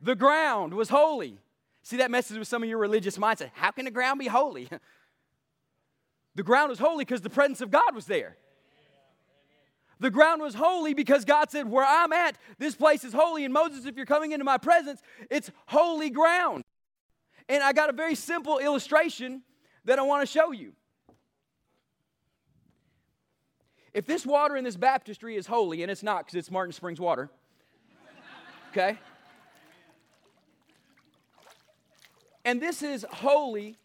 The 0.00 0.16
ground 0.16 0.72
was 0.72 0.88
holy. 0.88 1.38
See 1.82 1.98
that 1.98 2.10
message 2.10 2.38
with 2.38 2.48
some 2.48 2.62
of 2.62 2.68
your 2.70 2.78
religious 2.78 3.18
mindset. 3.18 3.50
How 3.52 3.70
can 3.72 3.84
the 3.84 3.90
ground 3.90 4.20
be 4.20 4.26
holy? 4.26 4.70
the 6.34 6.42
ground 6.42 6.70
was 6.70 6.78
holy 6.78 7.04
because 7.04 7.20
the 7.20 7.28
presence 7.28 7.60
of 7.60 7.70
God 7.70 7.94
was 7.94 8.06
there. 8.06 8.38
The 9.98 10.10
ground 10.10 10.40
was 10.40 10.54
holy 10.54 10.94
because 10.94 11.26
God 11.26 11.50
said, 11.50 11.70
Where 11.70 11.84
I'm 11.86 12.14
at, 12.14 12.36
this 12.58 12.74
place 12.74 13.04
is 13.04 13.12
holy. 13.12 13.44
And 13.44 13.52
Moses, 13.52 13.84
if 13.84 13.96
you're 13.96 14.06
coming 14.06 14.32
into 14.32 14.46
my 14.46 14.56
presence, 14.56 15.02
it's 15.30 15.50
holy 15.66 16.08
ground. 16.08 16.64
And 17.50 17.64
I 17.64 17.72
got 17.72 17.90
a 17.90 17.92
very 17.92 18.14
simple 18.14 18.58
illustration 18.60 19.42
that 19.84 19.98
I 19.98 20.02
want 20.02 20.22
to 20.22 20.26
show 20.26 20.52
you. 20.52 20.72
If 23.92 24.06
this 24.06 24.24
water 24.24 24.56
in 24.56 24.62
this 24.62 24.76
baptistry 24.76 25.34
is 25.34 25.48
holy, 25.48 25.82
and 25.82 25.90
it's 25.90 26.04
not 26.04 26.24
because 26.24 26.36
it's 26.36 26.48
Martin 26.48 26.72
Springs 26.72 27.00
water, 27.00 27.28
okay? 28.70 28.96
And 32.44 32.62
this 32.62 32.84
is 32.84 33.04
holy. 33.10 33.76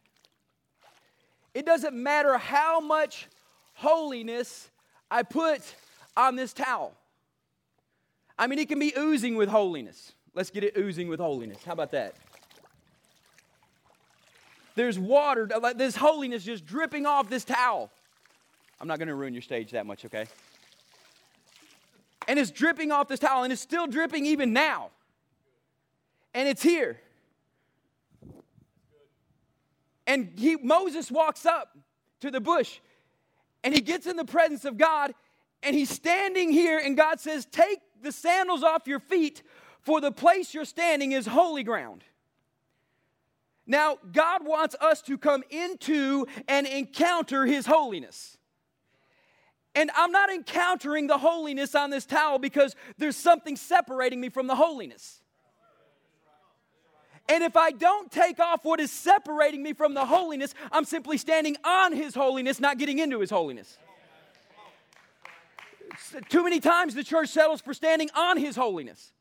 It 1.55 1.65
doesn't 1.65 1.95
matter 1.95 2.37
how 2.37 2.79
much 2.79 3.27
holiness 3.73 4.69
I 5.09 5.23
put 5.23 5.61
on 6.15 6.35
this 6.35 6.53
towel. 6.53 6.93
I 8.37 8.45
mean, 8.45 8.59
it 8.59 8.69
can 8.69 8.77
be 8.77 8.93
oozing 8.95 9.35
with 9.35 9.49
holiness. 9.49 10.13
Let's 10.35 10.51
get 10.51 10.63
it 10.63 10.77
oozing 10.77 11.07
with 11.07 11.19
holiness. 11.19 11.63
How 11.65 11.73
about 11.73 11.89
that? 11.93 12.13
There's 14.75 14.99
water, 14.99 15.49
like 15.61 15.77
this 15.77 15.95
holiness 15.95 16.43
just 16.43 16.65
dripping 16.65 17.05
off 17.05 17.29
this 17.29 17.45
towel. 17.45 17.91
I'm 18.79 18.87
not 18.87 18.99
going 18.99 19.07
to 19.07 19.15
ruin 19.15 19.33
your 19.33 19.41
stage 19.41 19.71
that 19.71 19.85
much, 19.85 20.03
okay? 20.05 20.25
And 22.27 22.37
it's 22.37 22.51
dripping 22.51 22.91
off 22.91 23.07
this 23.07 23.19
towel, 23.19 23.43
and 23.43 23.53
it's 23.53 23.61
still 23.61 23.87
dripping 23.87 24.25
even 24.25 24.51
now. 24.51 24.89
And 26.33 26.47
it's 26.49 26.61
here. 26.61 26.99
And 30.05 30.33
he, 30.37 30.57
Moses 30.57 31.09
walks 31.09 31.45
up 31.45 31.77
to 32.19 32.29
the 32.29 32.41
bush, 32.41 32.79
and 33.63 33.73
he 33.73 33.79
gets 33.79 34.05
in 34.05 34.17
the 34.17 34.25
presence 34.25 34.65
of 34.65 34.77
God, 34.77 35.13
and 35.63 35.73
he's 35.73 35.89
standing 35.89 36.51
here, 36.51 36.79
and 36.79 36.97
God 36.97 37.19
says, 37.21 37.45
Take 37.45 37.79
the 38.01 38.11
sandals 38.11 38.61
off 38.61 38.87
your 38.87 38.99
feet, 38.99 39.41
for 39.79 40.01
the 40.01 40.11
place 40.11 40.53
you're 40.53 40.65
standing 40.65 41.13
is 41.13 41.25
holy 41.25 41.63
ground. 41.63 42.03
Now, 43.67 43.97
God 44.11 44.45
wants 44.45 44.75
us 44.79 45.01
to 45.03 45.17
come 45.17 45.43
into 45.49 46.27
and 46.47 46.67
encounter 46.67 47.45
His 47.45 47.65
holiness. 47.65 48.37
And 49.73 49.91
I'm 49.95 50.11
not 50.11 50.31
encountering 50.31 51.07
the 51.07 51.17
holiness 51.17 51.75
on 51.75 51.89
this 51.89 52.05
towel 52.05 52.39
because 52.39 52.75
there's 52.97 53.17
something 53.17 53.57
separating 53.57 54.21
me 54.21 54.29
from 54.29 54.47
the 54.47 54.55
holiness. 54.55 55.21
And 57.27 57.43
if 57.43 57.57
I 57.57 57.71
don't 57.71 58.11
take 58.11 58.39
off 58.39 58.63
what 58.63 58.79
is 58.79 58.91
separating 58.91 59.63
me 59.63 59.73
from 59.73 59.95
the 59.95 60.05
holiness, 60.05 60.53
I'm 60.71 60.85
simply 60.85 61.17
standing 61.17 61.57
on 61.63 61.91
His 61.91 62.13
holiness, 62.13 62.59
not 62.59 62.77
getting 62.77 62.99
into 62.99 63.19
His 63.19 63.31
holiness. 63.31 63.77
Too 66.29 66.43
many 66.43 66.59
times 66.59 66.93
the 66.93 67.03
church 67.03 67.29
settles 67.29 67.61
for 67.61 67.73
standing 67.73 68.09
on 68.15 68.37
His 68.37 68.55
holiness. 68.55 69.11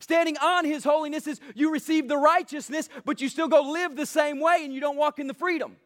Standing 0.00 0.36
on 0.38 0.64
His 0.64 0.84
holiness 0.84 1.26
is 1.26 1.40
you 1.54 1.72
receive 1.72 2.08
the 2.08 2.16
righteousness, 2.16 2.88
but 3.04 3.20
you 3.20 3.28
still 3.28 3.48
go 3.48 3.62
live 3.62 3.96
the 3.96 4.06
same 4.06 4.40
way 4.40 4.60
and 4.64 4.72
you 4.72 4.80
don't 4.80 4.96
walk 4.96 5.18
in 5.18 5.26
the 5.26 5.34
freedom. 5.34 5.76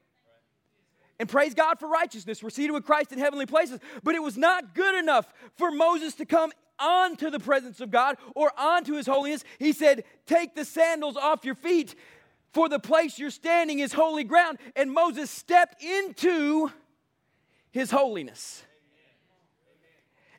And 1.18 1.29
praise 1.29 1.55
God 1.55 1.79
for 1.79 1.88
righteousness. 1.88 2.42
We're 2.42 2.51
seated 2.51 2.72
with 2.72 2.85
Christ 2.85 3.12
in 3.12 3.18
heavenly 3.18 3.46
places. 3.46 3.79
But 4.03 4.14
it 4.14 4.22
was 4.22 4.37
not 4.37 4.75
good 4.75 4.98
enough 4.98 5.33
for 5.57 5.70
Moses 5.70 6.14
to 6.16 6.27
come 6.27 6.51
onto 6.79 7.31
the 7.31 7.38
presence 7.38 7.81
of 7.81 7.90
God 7.90 8.16
or 8.35 8.51
onto 8.59 8.94
his 8.94 9.07
holiness. 9.07 9.44
He 9.59 9.72
said, 9.72 10.05
Take 10.27 10.55
the 10.55 10.64
sandals 10.64 11.16
off 11.16 11.44
your 11.44 11.55
feet, 11.55 11.94
for 12.53 12.68
the 12.68 12.81
place 12.81 13.18
you're 13.18 13.31
standing 13.31 13.79
is 13.79 13.92
holy 13.92 14.25
ground. 14.25 14.59
And 14.75 14.92
Moses 14.92 15.31
stepped 15.31 15.83
into 15.83 16.72
his 17.70 17.90
holiness. 17.90 18.64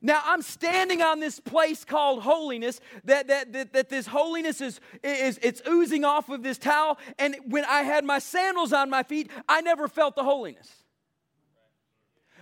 Now 0.05 0.21
I'm 0.25 0.41
standing 0.41 1.01
on 1.01 1.21
this 1.21 1.39
place 1.39 1.85
called 1.85 2.23
holiness, 2.23 2.81
that, 3.05 3.27
that, 3.27 3.53
that, 3.53 3.71
that, 3.71 3.89
this 3.89 4.05
holiness 4.05 4.59
is, 4.59 4.81
is 5.01 5.39
it's 5.41 5.61
oozing 5.65 6.03
off 6.03 6.27
of 6.27 6.43
this 6.43 6.57
towel. 6.57 6.99
And 7.17 7.37
when 7.47 7.63
I 7.63 7.83
had 7.83 8.03
my 8.03 8.19
sandals 8.19 8.73
on 8.73 8.89
my 8.89 9.03
feet, 9.03 9.31
I 9.47 9.61
never 9.61 9.87
felt 9.87 10.15
the 10.15 10.23
holiness. 10.25 10.69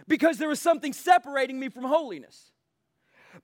Because 0.08 0.40
there 0.40 0.50
was 0.50 0.60
something 0.60 0.92
separating 0.92 1.60
me 1.60 1.70
from 1.70 1.84
holiness. 1.84 2.52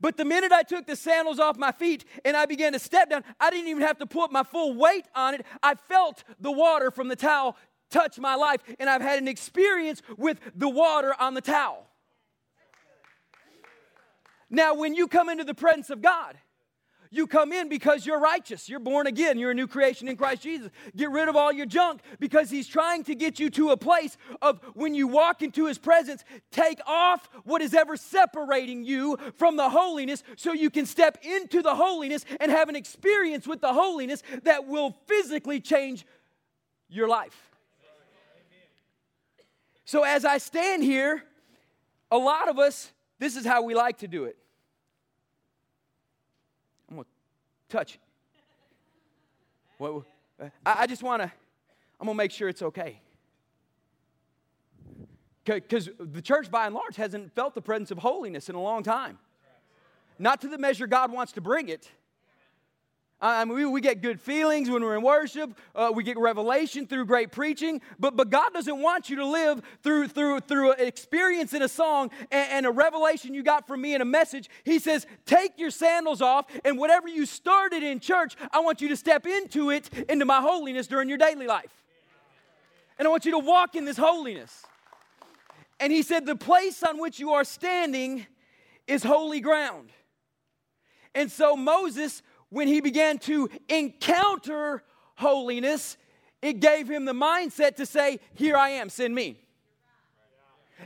But 0.02 0.18
the 0.18 0.26
minute 0.26 0.52
I 0.52 0.64
took 0.64 0.88
the 0.88 0.96
sandals 0.96 1.40
off 1.40 1.56
my 1.56 1.72
feet 1.72 2.04
and 2.26 2.36
I 2.36 2.48
began 2.48 2.74
to 2.74 2.80
step 2.80 3.12
down, 3.12 3.24
I 3.40 3.52
didn't 3.52 3.68
even 3.68 3.84
have 3.84 4.00
to 4.00 4.08
put 4.08 4.32
my 4.32 4.44
full 4.44 4.74
weight 4.74 5.06
on 5.14 5.36
it. 5.36 5.46
I 5.62 5.76
felt 5.76 6.24
the 6.40 6.52
water 6.52 6.90
from 6.90 7.08
the 7.08 7.16
towel 7.16 7.56
touch 7.92 8.18
my 8.20 8.36
life, 8.36 8.62
and 8.80 8.90
I've 8.90 9.02
had 9.02 9.20
an 9.20 9.28
experience 9.28 10.02
with 10.18 10.40
the 10.56 10.68
water 10.68 11.14
on 11.20 11.36
the 11.36 11.42
towel. 11.42 11.87
Now, 14.50 14.74
when 14.74 14.96
you 14.96 15.08
come 15.08 15.30
into 15.30 15.44
the 15.44 15.54
presence 15.54 15.90
of 15.90 16.02
God, 16.02 16.38
you 17.10 17.28
come 17.28 17.54
in 17.54 17.70
because 17.70 18.06
you're 18.06 18.20
righteous. 18.20 18.68
You're 18.68 18.80
born 18.80 19.08
again. 19.08 19.40
You're 19.40 19.52
a 19.52 19.56
new 19.56 19.68
creation 19.68 20.08
in 20.08 20.18
Christ 20.18 20.42
Jesus. 20.42 20.72
Get 20.96 21.10
rid 21.10 21.30
of 21.30 21.36
all 21.36 21.52
your 21.52 21.66
junk 21.66 22.02
because 22.20 22.50
He's 22.50 22.68
trying 22.68 23.04
to 23.06 23.16
get 23.16 23.40
you 23.40 23.50
to 23.52 23.70
a 23.72 23.78
place 23.78 24.18
of 24.42 24.60
when 24.74 24.94
you 24.94 25.08
walk 25.08 25.42
into 25.42 25.66
His 25.66 25.78
presence, 25.78 26.24
take 26.52 26.80
off 26.86 27.30
what 27.44 27.62
is 27.62 27.74
ever 27.74 27.96
separating 27.96 28.84
you 28.84 29.18
from 29.36 29.56
the 29.56 29.70
holiness 29.70 30.24
so 30.36 30.54
you 30.54 30.70
can 30.70 30.86
step 30.86 31.18
into 31.24 31.62
the 31.62 31.76
holiness 31.76 32.26
and 32.40 32.52
have 32.52 32.70
an 32.70 32.76
experience 32.76 33.48
with 33.48 33.62
the 33.62 33.74
holiness 33.74 34.24
that 34.44 34.68
will 34.68 34.96
physically 35.08 35.62
change 35.62 36.06
your 36.90 37.08
life. 37.08 37.52
So, 39.86 40.04
as 40.04 40.26
I 40.26 40.38
stand 40.38 40.84
here, 40.84 41.24
a 42.12 42.18
lot 42.18 42.50
of 42.50 42.60
us 42.60 42.92
this 43.20 43.36
is 43.36 43.46
how 43.46 43.62
we 43.64 43.74
like 43.74 44.00
to 44.00 44.08
do 44.08 44.26
it. 44.26 44.38
I'm 46.90 46.96
going 46.96 47.06
to 47.06 47.78
touch 47.78 47.96
it. 47.96 48.02
Well, 49.80 50.06
I 50.66 50.88
just 50.88 51.04
want 51.04 51.22
to, 51.22 51.32
I'm 52.00 52.06
going 52.06 52.16
to 52.16 52.18
make 52.18 52.32
sure 52.32 52.48
it's 52.50 52.62
okay. 52.62 53.00
Because 55.44 55.90
the 56.00 56.22
church, 56.22 56.52
by 56.52 56.66
and 56.66 56.76
large, 56.76 56.96
hasn't 56.96 57.34
felt 57.34 57.56
the 57.56 57.62
presence 57.62 57.92
of 57.92 58.00
holiness 58.00 58.50
in 58.50 58.56
a 58.56 58.62
long 58.62 58.84
time. 58.84 59.18
Not 60.20 60.42
to 60.42 60.48
the 60.48 60.58
measure 60.58 60.88
God 60.88 61.12
wants 61.12 61.32
to 61.34 61.42
bring 61.42 61.70
it. 61.70 61.90
I 63.20 63.46
mean, 63.46 63.56
we, 63.56 63.66
we 63.66 63.82
get 63.82 64.04
good 64.04 64.22
feelings 64.22 64.70
when 64.70 64.84
we're 64.84 64.96
in 64.96 65.02
worship. 65.02 65.58
Uh, 65.74 65.92
we 65.94 66.04
get 66.04 66.20
revelation 66.20 66.86
through 66.86 67.08
great 67.08 67.32
preaching. 67.32 67.82
But, 67.98 68.16
but 68.16 68.30
God 68.30 68.54
doesn't 68.54 68.80
want 68.80 69.10
you 69.10 69.16
to 69.16 69.26
live 69.26 69.64
through, 69.82 70.10
through, 70.10 70.42
through 70.42 70.74
an 70.74 70.88
experience 70.88 71.54
in 71.54 71.64
a 71.64 71.68
song 71.68 72.12
and, 72.30 72.52
and 72.52 72.66
a 72.68 72.72
revelation 72.72 73.34
you 73.34 73.42
got 73.42 73.66
from 73.66 73.82
me 73.82 73.96
in 73.96 74.02
a 74.02 74.06
message. 74.06 74.52
He 74.64 74.78
says, 74.78 75.08
take 75.26 75.58
your 75.58 75.72
sandals 75.72 76.22
off, 76.22 76.46
and 76.64 76.78
whatever 76.78 77.08
you 77.08 77.26
started 77.26 77.82
in 77.82 78.00
church, 78.00 78.36
I 78.52 78.60
want 78.60 78.82
you 78.82 78.90
to 78.90 78.96
step 78.96 79.26
into 79.26 79.72
it, 79.72 79.90
into 80.08 80.26
my 80.26 80.40
holiness 80.40 80.86
during 80.86 81.10
your 81.10 81.18
daily 81.18 81.48
life. 81.48 81.74
And 83.00 83.08
I 83.08 83.10
want 83.10 83.26
you 83.26 83.32
to 83.32 83.40
walk 83.40 83.76
in 83.76 83.86
this 83.86 83.98
holiness. 83.98 84.64
And 85.80 85.92
he 85.92 86.04
said, 86.04 86.28
the 86.28 86.36
place 86.36 86.84
on 86.84 87.00
which 87.00 87.20
you 87.20 87.32
are 87.32 87.44
standing 87.44 88.28
is 88.86 89.04
holy 89.04 89.40
ground. 89.40 89.90
And 91.16 91.32
so 91.32 91.56
Moses 91.56 92.22
when 92.50 92.68
he 92.68 92.82
began 92.82 93.18
to 93.20 93.50
encounter 93.68 94.84
holiness, 95.16 95.98
it 96.42 96.60
gave 96.60 96.90
him 96.90 97.06
the 97.06 97.14
mindset 97.14 97.76
to 97.78 97.86
say, 97.86 98.20
Here 98.34 98.56
I 98.56 98.70
am, 98.70 98.90
send 98.90 99.14
me. 99.14 99.40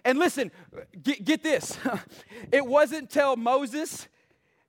And 0.06 0.18
listen, 0.18 0.52
get, 1.04 1.24
get 1.24 1.44
this. 1.44 1.78
it 2.52 2.66
wasn't 2.66 3.10
till 3.10 3.36
Moses, 3.36 4.08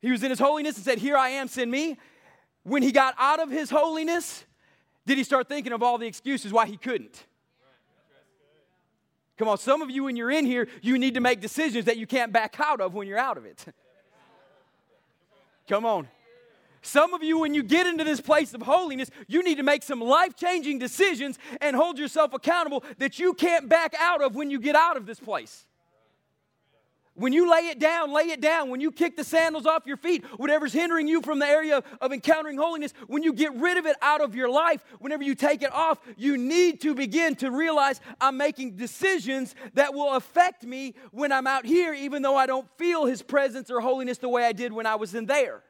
he 0.00 0.10
was 0.10 0.22
in 0.22 0.30
his 0.30 0.38
holiness 0.38 0.76
and 0.76 0.84
said, 0.84 0.98
Here 0.98 1.16
I 1.16 1.30
am, 1.30 1.48
send 1.48 1.70
me. 1.70 1.98
When 2.64 2.82
he 2.82 2.92
got 2.92 3.14
out 3.18 3.40
of 3.40 3.50
his 3.50 3.70
holiness, 3.70 4.44
did 5.06 5.18
he 5.18 5.24
start 5.24 5.48
thinking 5.48 5.72
of 5.72 5.82
all 5.82 5.98
the 5.98 6.06
excuses 6.06 6.52
why 6.52 6.66
he 6.66 6.76
couldn't? 6.76 7.26
Come 9.38 9.48
on, 9.48 9.58
some 9.58 9.82
of 9.82 9.90
you, 9.90 10.04
when 10.04 10.14
you're 10.14 10.30
in 10.30 10.44
here, 10.44 10.68
you 10.82 10.98
need 10.98 11.14
to 11.14 11.20
make 11.20 11.40
decisions 11.40 11.86
that 11.86 11.96
you 11.96 12.06
can't 12.06 12.32
back 12.32 12.60
out 12.60 12.80
of 12.80 12.94
when 12.94 13.08
you're 13.08 13.18
out 13.18 13.36
of 13.36 13.44
it. 13.44 13.64
Come 15.68 15.86
on. 15.86 16.08
Some 16.82 17.14
of 17.14 17.22
you, 17.22 17.38
when 17.38 17.54
you 17.54 17.62
get 17.62 17.86
into 17.86 18.02
this 18.02 18.20
place 18.20 18.54
of 18.54 18.62
holiness, 18.62 19.08
you 19.28 19.44
need 19.44 19.56
to 19.56 19.62
make 19.62 19.84
some 19.84 20.00
life 20.00 20.36
changing 20.36 20.80
decisions 20.80 21.38
and 21.60 21.76
hold 21.76 21.96
yourself 21.96 22.34
accountable 22.34 22.84
that 22.98 23.20
you 23.20 23.34
can't 23.34 23.68
back 23.68 23.94
out 23.98 24.20
of 24.20 24.34
when 24.34 24.50
you 24.50 24.58
get 24.58 24.74
out 24.74 24.96
of 24.96 25.06
this 25.06 25.20
place. 25.20 25.64
When 27.14 27.34
you 27.34 27.48
lay 27.48 27.68
it 27.68 27.78
down, 27.78 28.10
lay 28.12 28.30
it 28.30 28.40
down. 28.40 28.70
When 28.70 28.80
you 28.80 28.90
kick 28.90 29.16
the 29.16 29.22
sandals 29.22 29.66
off 29.66 29.86
your 29.86 29.98
feet, 29.98 30.24
whatever's 30.38 30.72
hindering 30.72 31.06
you 31.06 31.20
from 31.20 31.38
the 31.38 31.46
area 31.46 31.82
of 32.00 32.12
encountering 32.12 32.56
holiness, 32.56 32.94
when 33.06 33.22
you 33.22 33.34
get 33.34 33.54
rid 33.54 33.76
of 33.76 33.84
it 33.84 33.96
out 34.00 34.22
of 34.22 34.34
your 34.34 34.48
life, 34.48 34.82
whenever 34.98 35.22
you 35.22 35.34
take 35.34 35.62
it 35.62 35.72
off, 35.72 36.00
you 36.16 36.38
need 36.38 36.80
to 36.80 36.94
begin 36.94 37.36
to 37.36 37.50
realize 37.50 38.00
I'm 38.18 38.38
making 38.38 38.76
decisions 38.76 39.54
that 39.74 39.92
will 39.92 40.14
affect 40.14 40.64
me 40.64 40.94
when 41.10 41.32
I'm 41.32 41.46
out 41.46 41.66
here, 41.66 41.92
even 41.92 42.22
though 42.22 42.36
I 42.36 42.46
don't 42.46 42.66
feel 42.78 43.04
His 43.04 43.20
presence 43.20 43.70
or 43.70 43.80
holiness 43.80 44.16
the 44.16 44.30
way 44.30 44.44
I 44.46 44.52
did 44.52 44.72
when 44.72 44.86
I 44.86 44.94
was 44.94 45.14
in 45.14 45.26
there. 45.26 45.62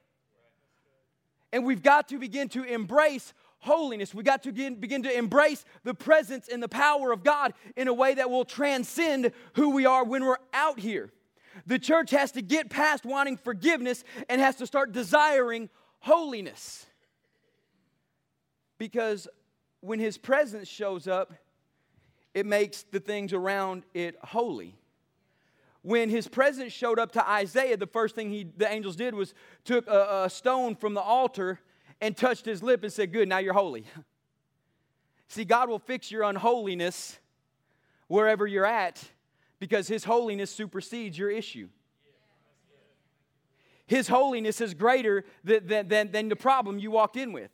And 1.53 1.65
we've 1.65 1.83
got 1.83 2.09
to 2.09 2.19
begin 2.19 2.49
to 2.51 2.65
embrace 2.65 3.35
holiness. 3.59 4.15
We've 4.15 4.25
got 4.25 4.43
to 4.45 4.53
begin, 4.53 4.77
begin 4.77 5.03
to 5.05 5.17
embrace 5.17 5.65
the 5.85 5.95
presence 5.95 6.49
and 6.49 6.62
the 6.62 6.69
power 6.69 7.12
of 7.12 7.23
God 7.23 7.55
in 7.77 7.88
a 7.88 7.95
way 7.95 8.15
that 8.15 8.31
will 8.31 8.45
transcend 8.45 9.33
who 9.55 9.71
we 9.71 9.87
are 9.87 10.05
when 10.05 10.25
we're 10.25 10.38
out 10.53 10.81
here. 10.81 11.12
The 11.67 11.79
church 11.79 12.11
has 12.11 12.33
to 12.33 12.43
get 12.43 12.71
past 12.71 13.05
wanting 13.05 13.37
forgiveness 13.37 14.05
and 14.29 14.41
has 14.41 14.57
to 14.57 14.67
start 14.67 14.93
desiring 14.93 15.69
holiness. 16.01 16.87
Because 18.79 19.29
when 19.81 20.01
his 20.01 20.19
presence 20.19 20.67
shows 20.67 21.07
up, 21.07 21.33
it 22.35 22.47
makes 22.47 22.83
the 22.85 22.99
things 22.99 23.33
around 23.33 23.85
it 23.95 24.17
holy 24.23 24.75
when 25.83 26.09
his 26.09 26.29
presence 26.29 26.73
showed 26.73 26.99
up 26.99 27.12
to 27.12 27.29
Isaiah, 27.29 27.77
the 27.77 27.87
first 27.87 28.14
thing 28.14 28.31
he, 28.31 28.47
the 28.57 28.71
angels 28.71 28.97
did 28.97 29.14
was 29.14 29.35
took 29.64 29.87
a, 29.88 30.25
a 30.25 30.31
stone 30.31 30.77
from 30.77 30.95
the 30.95 31.01
altar 31.01 31.61
and 32.01 32.16
touched 32.16 32.47
his 32.47 32.62
lip 32.62 32.83
and 32.85 32.92
said, 32.92 33.12
Good, 33.12 33.29
now 33.29 33.38
you're 33.38 33.53
holy. 33.53 33.85
See, 35.29 35.45
God 35.45 35.68
will 35.68 35.79
fix 35.79 36.11
your 36.11 36.23
unholiness 36.25 37.18
wherever 38.07 38.47
you're 38.47 38.66
at 38.66 39.03
because 39.59 39.88
his 39.88 40.05
holiness 40.05 40.51
supersedes 40.51 41.18
your 41.18 41.31
issue. 41.31 41.68
His 43.87 44.09
holiness 44.09 44.61
is 44.61 44.75
greater 44.75 45.25
than, 45.42 45.88
than, 45.88 46.12
than 46.12 46.29
the 46.29 46.37
problem 46.37 46.79
you 46.79 46.90
walked 46.90 47.16
in 47.16 47.33
with. 47.33 47.51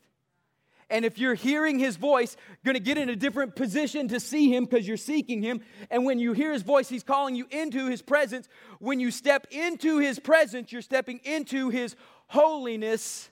And 0.90 1.04
if 1.04 1.18
you're 1.18 1.34
hearing 1.34 1.78
his 1.78 1.96
voice, 1.96 2.36
going 2.64 2.74
to 2.74 2.80
get 2.80 2.96
in 2.96 3.10
a 3.10 3.16
different 3.16 3.54
position 3.54 4.08
to 4.08 4.18
see 4.18 4.54
him 4.54 4.64
because 4.64 4.88
you're 4.88 4.96
seeking 4.96 5.42
him. 5.42 5.60
And 5.90 6.06
when 6.06 6.18
you 6.18 6.32
hear 6.32 6.52
his 6.52 6.62
voice, 6.62 6.88
he's 6.88 7.02
calling 7.02 7.34
you 7.34 7.46
into 7.50 7.88
his 7.88 8.00
presence. 8.00 8.48
When 8.78 8.98
you 8.98 9.10
step 9.10 9.46
into 9.50 9.98
his 9.98 10.18
presence, 10.18 10.72
you're 10.72 10.80
stepping 10.80 11.20
into 11.24 11.68
his 11.68 11.94
holiness. 12.28 13.28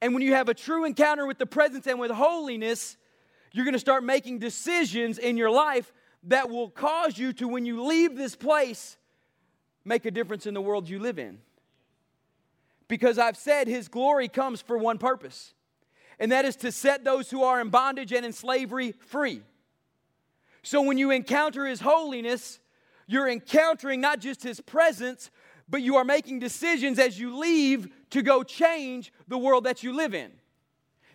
And 0.00 0.14
when 0.14 0.22
you 0.22 0.34
have 0.34 0.48
a 0.48 0.54
true 0.54 0.84
encounter 0.84 1.26
with 1.26 1.38
the 1.38 1.46
presence 1.46 1.88
and 1.88 1.98
with 1.98 2.12
holiness, 2.12 2.96
you're 3.52 3.64
going 3.64 3.74
to 3.74 3.80
start 3.80 4.04
making 4.04 4.38
decisions 4.38 5.18
in 5.18 5.36
your 5.36 5.50
life 5.50 5.92
that 6.24 6.50
will 6.50 6.70
cause 6.70 7.18
you 7.18 7.32
to, 7.32 7.48
when 7.48 7.66
you 7.66 7.82
leave 7.82 8.16
this 8.16 8.36
place, 8.36 8.96
make 9.84 10.06
a 10.06 10.10
difference 10.12 10.46
in 10.46 10.54
the 10.54 10.60
world 10.60 10.88
you 10.88 11.00
live 11.00 11.18
in. 11.18 11.38
Because 12.86 13.18
I've 13.18 13.36
said 13.36 13.66
his 13.66 13.88
glory 13.88 14.28
comes 14.28 14.60
for 14.62 14.78
one 14.78 14.98
purpose 14.98 15.52
and 16.22 16.30
that 16.30 16.44
is 16.44 16.54
to 16.54 16.70
set 16.70 17.02
those 17.02 17.32
who 17.32 17.42
are 17.42 17.60
in 17.60 17.68
bondage 17.68 18.12
and 18.12 18.24
in 18.24 18.32
slavery 18.32 18.94
free. 19.06 19.42
So 20.62 20.80
when 20.80 20.96
you 20.96 21.10
encounter 21.10 21.66
His 21.66 21.80
holiness, 21.80 22.60
you're 23.08 23.28
encountering 23.28 24.00
not 24.00 24.20
just 24.20 24.44
His 24.44 24.60
presence, 24.60 25.32
but 25.68 25.82
you 25.82 25.96
are 25.96 26.04
making 26.04 26.38
decisions 26.38 27.00
as 27.00 27.18
you 27.18 27.36
leave 27.36 27.88
to 28.10 28.22
go 28.22 28.44
change 28.44 29.12
the 29.26 29.36
world 29.36 29.64
that 29.64 29.82
you 29.82 29.92
live 29.92 30.14
in. 30.14 30.30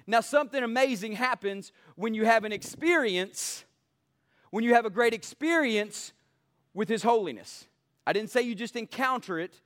Now, 0.07 0.19
something 0.19 0.61
amazing 0.61 1.13
happens 1.13 1.71
when 1.95 2.13
you 2.13 2.25
have 2.25 2.43
an 2.43 2.51
experience, 2.51 3.63
when 4.49 4.65
you 4.65 4.73
have 4.73 4.85
a 4.85 4.89
great 4.89 5.13
experience 5.13 6.11
with 6.73 6.89
His 6.89 7.01
holiness. 7.01 7.65
I 8.05 8.11
didn't 8.11 8.29
say 8.29 8.41
you 8.41 8.55
just 8.55 8.75
encounter 8.75 9.39
it, 9.39 9.61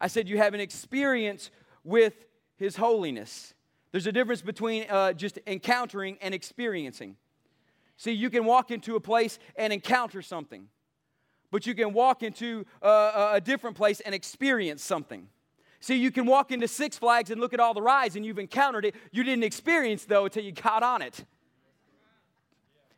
I 0.00 0.06
said 0.06 0.26
you 0.26 0.38
have 0.38 0.54
an 0.54 0.60
experience 0.60 1.50
with 1.84 2.14
His 2.56 2.76
holiness. 2.76 3.52
There's 3.92 4.06
a 4.06 4.12
difference 4.12 4.42
between 4.42 4.86
uh, 4.88 5.12
just 5.12 5.38
encountering 5.46 6.16
and 6.20 6.34
experiencing. 6.34 7.16
See, 7.96 8.12
you 8.12 8.30
can 8.30 8.44
walk 8.44 8.70
into 8.70 8.96
a 8.96 9.00
place 9.00 9.38
and 9.56 9.72
encounter 9.72 10.22
something, 10.22 10.68
but 11.50 11.66
you 11.66 11.74
can 11.74 11.92
walk 11.92 12.22
into 12.22 12.64
uh, 12.82 13.32
a 13.34 13.40
different 13.40 13.76
place 13.76 14.00
and 14.00 14.14
experience 14.14 14.82
something. 14.82 15.28
See, 15.80 15.96
you 15.96 16.10
can 16.10 16.26
walk 16.26 16.52
into 16.52 16.68
Six 16.68 16.98
Flags 16.98 17.30
and 17.30 17.40
look 17.40 17.54
at 17.54 17.60
all 17.60 17.74
the 17.74 17.82
rides 17.82 18.14
and 18.14 18.24
you've 18.24 18.38
encountered 18.38 18.84
it. 18.84 18.94
You 19.12 19.24
didn't 19.24 19.44
experience, 19.44 20.04
though, 20.04 20.26
until 20.26 20.44
you 20.44 20.52
got 20.52 20.82
on 20.82 21.02
it. 21.02 21.24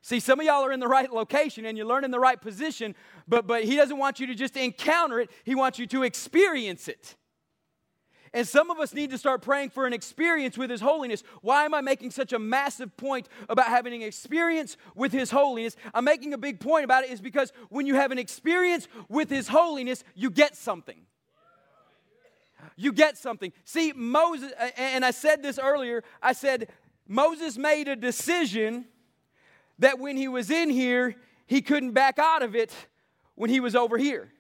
See, 0.03 0.19
some 0.19 0.41
of 0.41 0.47
y'all 0.47 0.65
are 0.65 0.73
in 0.73 0.81
the 0.81 0.89
right 0.89 1.11
location 1.13 1.65
and 1.65 1.79
you're 1.79 1.87
learning 1.87 2.11
the 2.11 2.19
right 2.19 2.41
position, 2.41 2.97
but, 3.29 3.47
but 3.47 3.63
he 3.63 3.77
doesn't 3.77 3.99
want 3.99 4.19
you 4.19 4.27
to 4.27 4.35
just 4.35 4.57
encounter 4.57 5.21
it, 5.21 5.31
he 5.45 5.55
wants 5.55 5.79
you 5.79 5.87
to 5.87 6.03
experience 6.03 6.89
it. 6.89 7.15
And 8.35 8.49
some 8.49 8.71
of 8.71 8.79
us 8.79 8.95
need 8.95 9.11
to 9.11 9.19
start 9.19 9.43
praying 9.43 9.71
for 9.71 9.87
an 9.87 9.93
experience 9.93 10.57
with 10.57 10.71
His 10.71 10.81
holiness. 10.81 11.23
Why 11.43 11.65
am 11.65 11.75
I 11.75 11.83
making 11.83 12.13
such 12.13 12.33
a 12.33 12.39
massive 12.39 12.97
point 12.97 13.29
about 13.49 13.67
having 13.67 13.93
an 13.95 14.03
experience 14.03 14.77
with 14.95 15.13
His 15.13 15.31
holiness? 15.31 15.77
I'm 15.93 16.05
making 16.05 16.33
a 16.33 16.39
big 16.39 16.59
point 16.59 16.85
about 16.85 17.05
it 17.05 17.11
is 17.11 17.21
because 17.21 17.53
when 17.69 17.87
you 17.87 17.95
have 17.95 18.11
an 18.11 18.19
experience 18.19 18.89
with 19.09 19.29
His 19.29 19.49
holiness, 19.49 20.03
you 20.15 20.31
get 20.31 20.57
something. 20.57 21.03
You 22.77 22.93
get 22.93 23.19
something. 23.19 23.53
See, 23.65 23.93
Moses, 23.95 24.53
and 24.77 25.05
I 25.05 25.11
said 25.11 25.43
this 25.43 25.59
earlier, 25.59 26.03
I 26.23 26.33
said 26.33 26.69
Moses 27.07 27.59
made 27.59 27.89
a 27.89 27.97
decision 27.97 28.87
that 29.79 29.99
when 29.99 30.17
he 30.17 30.29
was 30.29 30.51
in 30.51 30.71
here, 30.71 31.17
he 31.47 31.61
couldn't 31.61 31.93
back 31.93 32.19
out 32.19 32.43
of 32.43 32.55
it 32.55 32.73
when 33.35 33.51
he 33.51 33.61
was 33.61 33.75
over 33.75 33.99
here. 33.99 34.33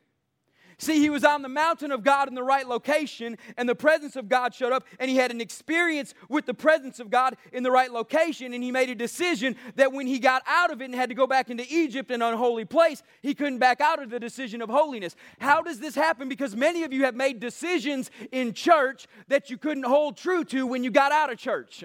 See, 0.83 0.99
he 0.99 1.11
was 1.11 1.23
on 1.23 1.42
the 1.42 1.49
mountain 1.49 1.92
of 1.92 2.03
God 2.03 2.27
in 2.27 2.35
the 2.35 2.42
right 2.42 2.66
location, 2.66 3.38
and 3.57 3.68
the 3.68 3.75
presence 3.77 4.16
of 4.16 4.29
God 4.29 4.53
showed 4.53 4.73
up, 4.73 4.85
and 4.99 5.09
he 5.09 5.16
had 5.16 5.31
an 5.31 5.40
experience 5.40 6.12
with 6.29 6.45
the 6.45 6.55
presence 6.55 6.99
of 6.99 7.09
God 7.09 7.37
in 7.53 7.62
the 7.62 7.71
right 7.71 7.92
location, 7.92 8.53
and 8.53 8.64
he 8.64 8.73
made 8.73 8.90
a 8.90 8.97
decision 8.97 9.55
that 9.77 9.92
when 9.92 10.09
he 10.09 10.18
got 10.18 10.42
out 10.45 10.73
of 10.73 10.83
it 10.83 10.87
and 10.87 10.95
had 10.97 11.09
to 11.11 11.14
go 11.14 11.25
back 11.25 11.51
into 11.51 11.64
Egypt, 11.73 12.11
an 12.11 12.21
unholy 12.21 12.64
place, 12.64 13.05
he 13.23 13.33
couldn't 13.33 13.59
back 13.59 13.81
out 13.81 14.03
of 14.03 14.11
the 14.11 14.18
decision 14.18 14.61
of 14.61 14.68
holiness. 14.68 15.14
How 15.38 15.62
does 15.62 15.79
this 15.79 15.95
happen? 15.95 16.29
Because 16.29 16.57
many 16.57 16.83
of 16.83 16.92
you 16.92 17.05
have 17.05 17.14
made 17.14 17.38
decisions 17.38 18.11
in 18.33 18.53
church 18.53 19.07
that 19.29 19.51
you 19.51 19.59
couldn't 19.59 19.85
hold 19.85 20.16
true 20.16 20.42
to 20.47 20.66
when 20.66 20.83
you 20.83 20.90
got 20.90 21.12
out 21.12 21.31
of 21.31 21.38
church. 21.38 21.85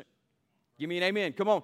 Give 0.79 0.89
me 0.89 0.97
an 0.97 1.03
amen. 1.03 1.33
Come 1.33 1.49
on. 1.49 1.61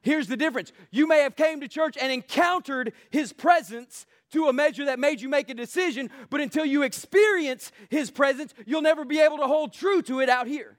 Here's 0.00 0.28
the 0.28 0.36
difference. 0.38 0.72
You 0.90 1.06
may 1.06 1.24
have 1.24 1.36
came 1.36 1.60
to 1.60 1.68
church 1.68 1.98
and 2.00 2.10
encountered 2.10 2.94
his 3.10 3.34
presence 3.34 4.06
to 4.30 4.46
a 4.46 4.52
measure 4.52 4.84
that 4.86 4.98
made 4.98 5.20
you 5.20 5.28
make 5.28 5.48
a 5.48 5.54
decision, 5.54 6.10
but 6.28 6.40
until 6.40 6.64
you 6.64 6.82
experience 6.82 7.72
His 7.88 8.10
presence, 8.10 8.54
you'll 8.66 8.82
never 8.82 9.04
be 9.04 9.20
able 9.20 9.38
to 9.38 9.46
hold 9.46 9.72
true 9.72 10.02
to 10.02 10.20
it 10.20 10.28
out 10.28 10.46
here. 10.46 10.76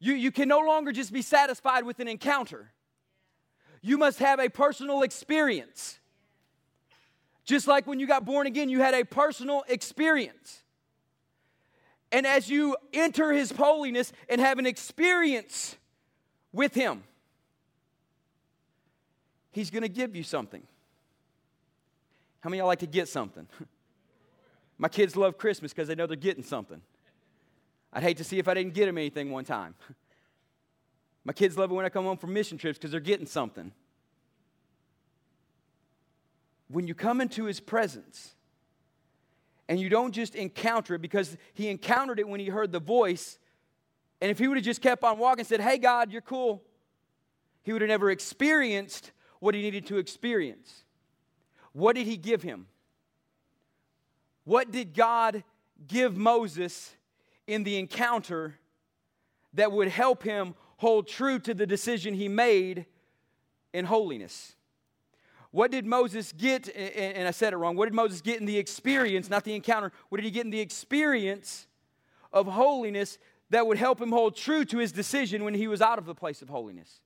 You, 0.00 0.14
you 0.14 0.30
can 0.30 0.48
no 0.48 0.60
longer 0.60 0.92
just 0.92 1.12
be 1.12 1.22
satisfied 1.22 1.84
with 1.84 1.98
an 1.98 2.08
encounter. 2.08 2.70
You 3.82 3.98
must 3.98 4.20
have 4.20 4.38
a 4.38 4.48
personal 4.48 5.02
experience. 5.02 5.98
Just 7.44 7.66
like 7.66 7.86
when 7.86 7.98
you 7.98 8.06
got 8.06 8.24
born 8.24 8.46
again, 8.46 8.68
you 8.68 8.80
had 8.80 8.94
a 8.94 9.04
personal 9.04 9.64
experience. 9.68 10.62
And 12.12 12.26
as 12.26 12.48
you 12.48 12.76
enter 12.92 13.32
His 13.32 13.50
holiness 13.50 14.12
and 14.28 14.40
have 14.40 14.58
an 14.58 14.66
experience 14.66 15.76
with 16.52 16.74
Him, 16.74 17.02
He's 19.50 19.70
going 19.70 19.82
to 19.82 19.88
give 19.88 20.14
you 20.14 20.22
something. 20.22 20.62
How 22.40 22.50
many 22.50 22.58
y'all 22.58 22.66
like 22.66 22.78
to 22.80 22.86
get 22.86 23.08
something? 23.08 23.46
My 24.78 24.88
kids 24.88 25.16
love 25.16 25.38
Christmas 25.38 25.72
because 25.72 25.88
they 25.88 25.94
know 25.94 26.06
they're 26.06 26.16
getting 26.16 26.44
something. 26.44 26.80
I'd 27.92 28.02
hate 28.02 28.18
to 28.18 28.24
see 28.24 28.38
if 28.38 28.46
I 28.46 28.54
didn't 28.54 28.74
get 28.74 28.86
them 28.86 28.98
anything 28.98 29.30
one 29.30 29.44
time. 29.44 29.74
My 31.24 31.32
kids 31.32 31.58
love 31.58 31.70
it 31.70 31.74
when 31.74 31.84
I 31.84 31.88
come 31.88 32.04
home 32.04 32.16
from 32.16 32.32
mission 32.32 32.58
trips 32.58 32.78
because 32.78 32.92
they're 32.92 33.00
getting 33.00 33.26
something. 33.26 33.72
When 36.68 36.86
you 36.86 36.94
come 36.94 37.20
into 37.20 37.44
his 37.44 37.60
presence 37.60 38.34
and 39.68 39.80
you 39.80 39.88
don't 39.88 40.12
just 40.12 40.34
encounter 40.34 40.94
it 40.94 41.02
because 41.02 41.36
he 41.54 41.68
encountered 41.68 42.18
it 42.18 42.28
when 42.28 42.40
he 42.40 42.46
heard 42.46 42.72
the 42.72 42.80
voice, 42.80 43.38
and 44.20 44.30
if 44.30 44.38
he 44.38 44.48
would 44.48 44.56
have 44.56 44.64
just 44.64 44.80
kept 44.80 45.02
on 45.02 45.18
walking 45.18 45.40
and 45.40 45.48
said, 45.48 45.60
Hey, 45.60 45.78
God, 45.78 46.12
you're 46.12 46.22
cool, 46.22 46.62
he 47.62 47.72
would 47.72 47.82
have 47.82 47.88
never 47.88 48.10
experienced 48.10 49.12
what 49.40 49.54
he 49.54 49.62
needed 49.62 49.86
to 49.86 49.98
experience. 49.98 50.84
What 51.72 51.96
did 51.96 52.06
he 52.06 52.16
give 52.16 52.42
him? 52.42 52.66
What 54.44 54.70
did 54.70 54.94
God 54.94 55.44
give 55.86 56.16
Moses 56.16 56.94
in 57.46 57.64
the 57.64 57.78
encounter 57.78 58.58
that 59.54 59.72
would 59.72 59.88
help 59.88 60.22
him 60.22 60.54
hold 60.78 61.08
true 61.08 61.38
to 61.40 61.54
the 61.54 61.66
decision 61.66 62.14
he 62.14 62.28
made 62.28 62.86
in 63.72 63.84
holiness? 63.84 64.54
What 65.50 65.70
did 65.70 65.86
Moses 65.86 66.32
get? 66.32 66.68
And 66.74 67.26
I 67.26 67.30
said 67.30 67.52
it 67.52 67.56
wrong. 67.56 67.76
What 67.76 67.86
did 67.86 67.94
Moses 67.94 68.20
get 68.20 68.38
in 68.40 68.46
the 68.46 68.58
experience, 68.58 69.30
not 69.30 69.44
the 69.44 69.54
encounter? 69.54 69.92
What 70.08 70.18
did 70.18 70.24
he 70.24 70.30
get 70.30 70.44
in 70.44 70.50
the 70.50 70.60
experience 70.60 71.66
of 72.32 72.46
holiness 72.46 73.18
that 73.50 73.66
would 73.66 73.78
help 73.78 74.00
him 74.00 74.12
hold 74.12 74.36
true 74.36 74.64
to 74.66 74.78
his 74.78 74.92
decision 74.92 75.44
when 75.44 75.54
he 75.54 75.66
was 75.66 75.80
out 75.80 75.98
of 75.98 76.04
the 76.04 76.14
place 76.14 76.42
of 76.42 76.48
holiness? 76.48 77.00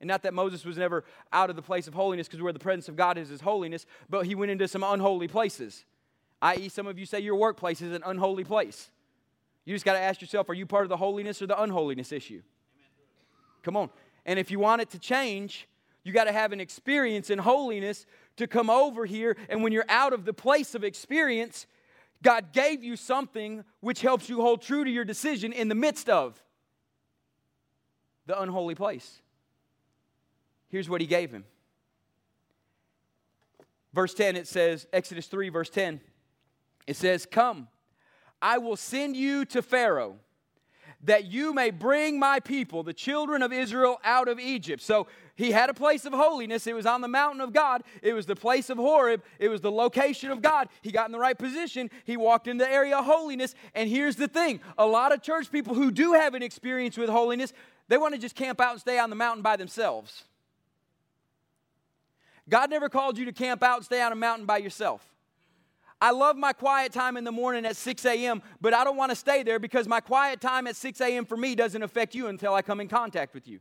And 0.00 0.06
not 0.06 0.22
that 0.22 0.34
Moses 0.34 0.64
was 0.64 0.76
never 0.76 1.04
out 1.32 1.50
of 1.50 1.56
the 1.56 1.62
place 1.62 1.88
of 1.88 1.94
holiness 1.94 2.28
because 2.28 2.40
where 2.40 2.52
the 2.52 2.58
presence 2.58 2.88
of 2.88 2.96
God 2.96 3.18
is 3.18 3.30
is 3.30 3.40
holiness, 3.40 3.84
but 4.08 4.26
he 4.26 4.34
went 4.34 4.50
into 4.50 4.68
some 4.68 4.84
unholy 4.84 5.26
places. 5.26 5.84
I.e., 6.40 6.68
some 6.68 6.86
of 6.86 6.98
you 6.98 7.06
say 7.06 7.20
your 7.20 7.34
workplace 7.34 7.80
is 7.82 7.92
an 7.92 8.02
unholy 8.06 8.44
place. 8.44 8.90
You 9.64 9.74
just 9.74 9.84
got 9.84 9.94
to 9.94 10.00
ask 10.00 10.20
yourself 10.20 10.48
are 10.48 10.54
you 10.54 10.66
part 10.66 10.84
of 10.84 10.88
the 10.88 10.96
holiness 10.96 11.42
or 11.42 11.46
the 11.46 11.60
unholiness 11.60 12.12
issue? 12.12 12.42
Come 13.62 13.76
on. 13.76 13.90
And 14.24 14.38
if 14.38 14.50
you 14.50 14.58
want 14.58 14.82
it 14.82 14.90
to 14.90 14.98
change, 14.98 15.68
you 16.04 16.12
got 16.12 16.24
to 16.24 16.32
have 16.32 16.52
an 16.52 16.60
experience 16.60 17.28
in 17.28 17.38
holiness 17.38 18.06
to 18.36 18.46
come 18.46 18.70
over 18.70 19.04
here. 19.04 19.36
And 19.48 19.62
when 19.62 19.72
you're 19.72 19.84
out 19.88 20.12
of 20.12 20.24
the 20.24 20.32
place 20.32 20.74
of 20.74 20.84
experience, 20.84 21.66
God 22.22 22.52
gave 22.52 22.82
you 22.82 22.96
something 22.96 23.64
which 23.80 24.00
helps 24.00 24.28
you 24.28 24.40
hold 24.40 24.62
true 24.62 24.84
to 24.84 24.90
your 24.90 25.04
decision 25.04 25.52
in 25.52 25.68
the 25.68 25.74
midst 25.74 26.08
of 26.08 26.42
the 28.26 28.40
unholy 28.40 28.74
place. 28.74 29.20
Here's 30.68 30.88
what 30.88 31.00
he 31.00 31.06
gave 31.06 31.30
him. 31.30 31.44
Verse 33.92 34.14
10, 34.14 34.36
it 34.36 34.46
says, 34.46 34.86
Exodus 34.92 35.26
3, 35.26 35.48
verse 35.48 35.70
10, 35.70 36.00
it 36.86 36.96
says, 36.96 37.26
Come, 37.26 37.68
I 38.40 38.58
will 38.58 38.76
send 38.76 39.16
you 39.16 39.44
to 39.46 39.62
Pharaoh 39.62 40.16
that 41.04 41.26
you 41.26 41.54
may 41.54 41.70
bring 41.70 42.18
my 42.18 42.40
people, 42.40 42.82
the 42.82 42.92
children 42.92 43.42
of 43.42 43.52
Israel, 43.52 44.00
out 44.02 44.28
of 44.28 44.40
Egypt. 44.40 44.82
So 44.82 45.06
he 45.36 45.52
had 45.52 45.70
a 45.70 45.74
place 45.74 46.04
of 46.04 46.12
holiness. 46.12 46.66
It 46.66 46.74
was 46.74 46.86
on 46.86 47.00
the 47.00 47.08
mountain 47.08 47.40
of 47.40 47.52
God. 47.52 47.82
It 48.02 48.14
was 48.14 48.26
the 48.26 48.34
place 48.34 48.68
of 48.68 48.78
Horeb. 48.78 49.22
It 49.38 49.48
was 49.48 49.60
the 49.60 49.70
location 49.70 50.30
of 50.30 50.42
God. 50.42 50.68
He 50.82 50.90
got 50.90 51.06
in 51.06 51.12
the 51.12 51.18
right 51.18 51.38
position. 51.38 51.90
He 52.04 52.16
walked 52.16 52.48
in 52.48 52.58
the 52.58 52.70
area 52.70 52.96
of 52.98 53.04
holiness. 53.04 53.54
And 53.74 53.88
here's 53.88 54.16
the 54.16 54.28
thing 54.28 54.60
a 54.76 54.86
lot 54.86 55.12
of 55.12 55.22
church 55.22 55.52
people 55.52 55.74
who 55.74 55.92
do 55.92 56.14
have 56.14 56.34
an 56.34 56.42
experience 56.42 56.96
with 56.96 57.08
holiness, 57.08 57.52
they 57.86 57.96
want 57.96 58.14
to 58.14 58.20
just 58.20 58.34
camp 58.34 58.60
out 58.60 58.72
and 58.72 58.80
stay 58.80 58.98
on 58.98 59.10
the 59.10 59.16
mountain 59.16 59.42
by 59.42 59.56
themselves. 59.56 60.24
God 62.48 62.70
never 62.70 62.88
called 62.88 63.18
you 63.18 63.24
to 63.26 63.32
camp 63.32 63.62
out 63.62 63.76
and 63.76 63.84
stay 63.84 64.00
on 64.00 64.12
a 64.12 64.16
mountain 64.16 64.46
by 64.46 64.58
yourself. 64.58 65.06
I 66.00 66.12
love 66.12 66.36
my 66.36 66.52
quiet 66.52 66.92
time 66.92 67.16
in 67.16 67.24
the 67.24 67.32
morning 67.32 67.66
at 67.66 67.76
6 67.76 68.04
a.m., 68.04 68.40
but 68.60 68.72
I 68.72 68.84
don't 68.84 68.96
want 68.96 69.10
to 69.10 69.16
stay 69.16 69.42
there 69.42 69.58
because 69.58 69.88
my 69.88 70.00
quiet 70.00 70.40
time 70.40 70.66
at 70.66 70.76
6 70.76 71.00
a.m. 71.00 71.24
for 71.24 71.36
me 71.36 71.54
doesn't 71.54 71.82
affect 71.82 72.14
you 72.14 72.28
until 72.28 72.54
I 72.54 72.62
come 72.62 72.80
in 72.80 72.88
contact 72.88 73.34
with 73.34 73.48
you. 73.48 73.58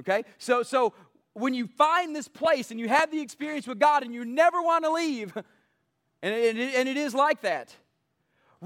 Okay? 0.00 0.24
So, 0.38 0.64
so 0.64 0.92
when 1.34 1.54
you 1.54 1.68
find 1.68 2.14
this 2.14 2.26
place 2.26 2.72
and 2.72 2.80
you 2.80 2.88
have 2.88 3.10
the 3.12 3.20
experience 3.20 3.68
with 3.68 3.78
God 3.78 4.02
and 4.02 4.12
you 4.12 4.24
never 4.24 4.60
want 4.60 4.84
to 4.84 4.90
leave, 4.90 5.36
and 6.22 6.34
it, 6.34 6.56
and 6.56 6.88
it 6.88 6.96
is 6.96 7.14
like 7.14 7.42
that, 7.42 7.74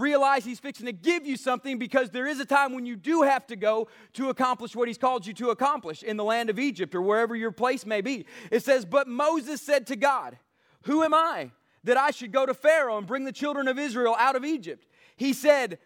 realize 0.00 0.44
He's 0.44 0.60
fixing 0.60 0.86
to 0.86 0.92
give 0.92 1.26
you 1.26 1.36
something 1.36 1.78
because 1.78 2.10
there 2.10 2.26
is 2.26 2.40
a 2.40 2.44
time 2.44 2.74
when 2.74 2.86
you 2.86 2.96
do 2.96 3.22
have 3.22 3.46
to 3.48 3.56
go 3.56 3.88
to 4.14 4.30
accomplish 4.30 4.74
what 4.76 4.88
He's 4.88 4.98
called 4.98 5.26
you 5.26 5.34
to 5.34 5.50
accomplish 5.50 6.02
in 6.02 6.16
the 6.16 6.24
land 6.24 6.50
of 6.50 6.58
Egypt 6.58 6.94
or 6.94 7.02
wherever 7.02 7.34
your 7.34 7.52
place 7.52 7.84
may 7.84 8.00
be. 8.00 8.26
It 8.50 8.62
says, 8.62 8.84
But 8.84 9.08
Moses 9.08 9.60
said 9.60 9.86
to 9.88 9.96
God, 9.96 10.38
Who 10.82 11.02
am 11.02 11.14
I? 11.14 11.50
that 11.84 11.96
I 11.96 12.10
should 12.10 12.32
go 12.32 12.44
to 12.44 12.54
Pharaoh 12.54 12.98
and 12.98 13.06
bring 13.06 13.24
the 13.24 13.32
children 13.32 13.68
of 13.68 13.78
Israel 13.78 14.14
out 14.18 14.36
of 14.36 14.44
Egypt. 14.44 14.86
He 15.16 15.32
said, 15.32 15.78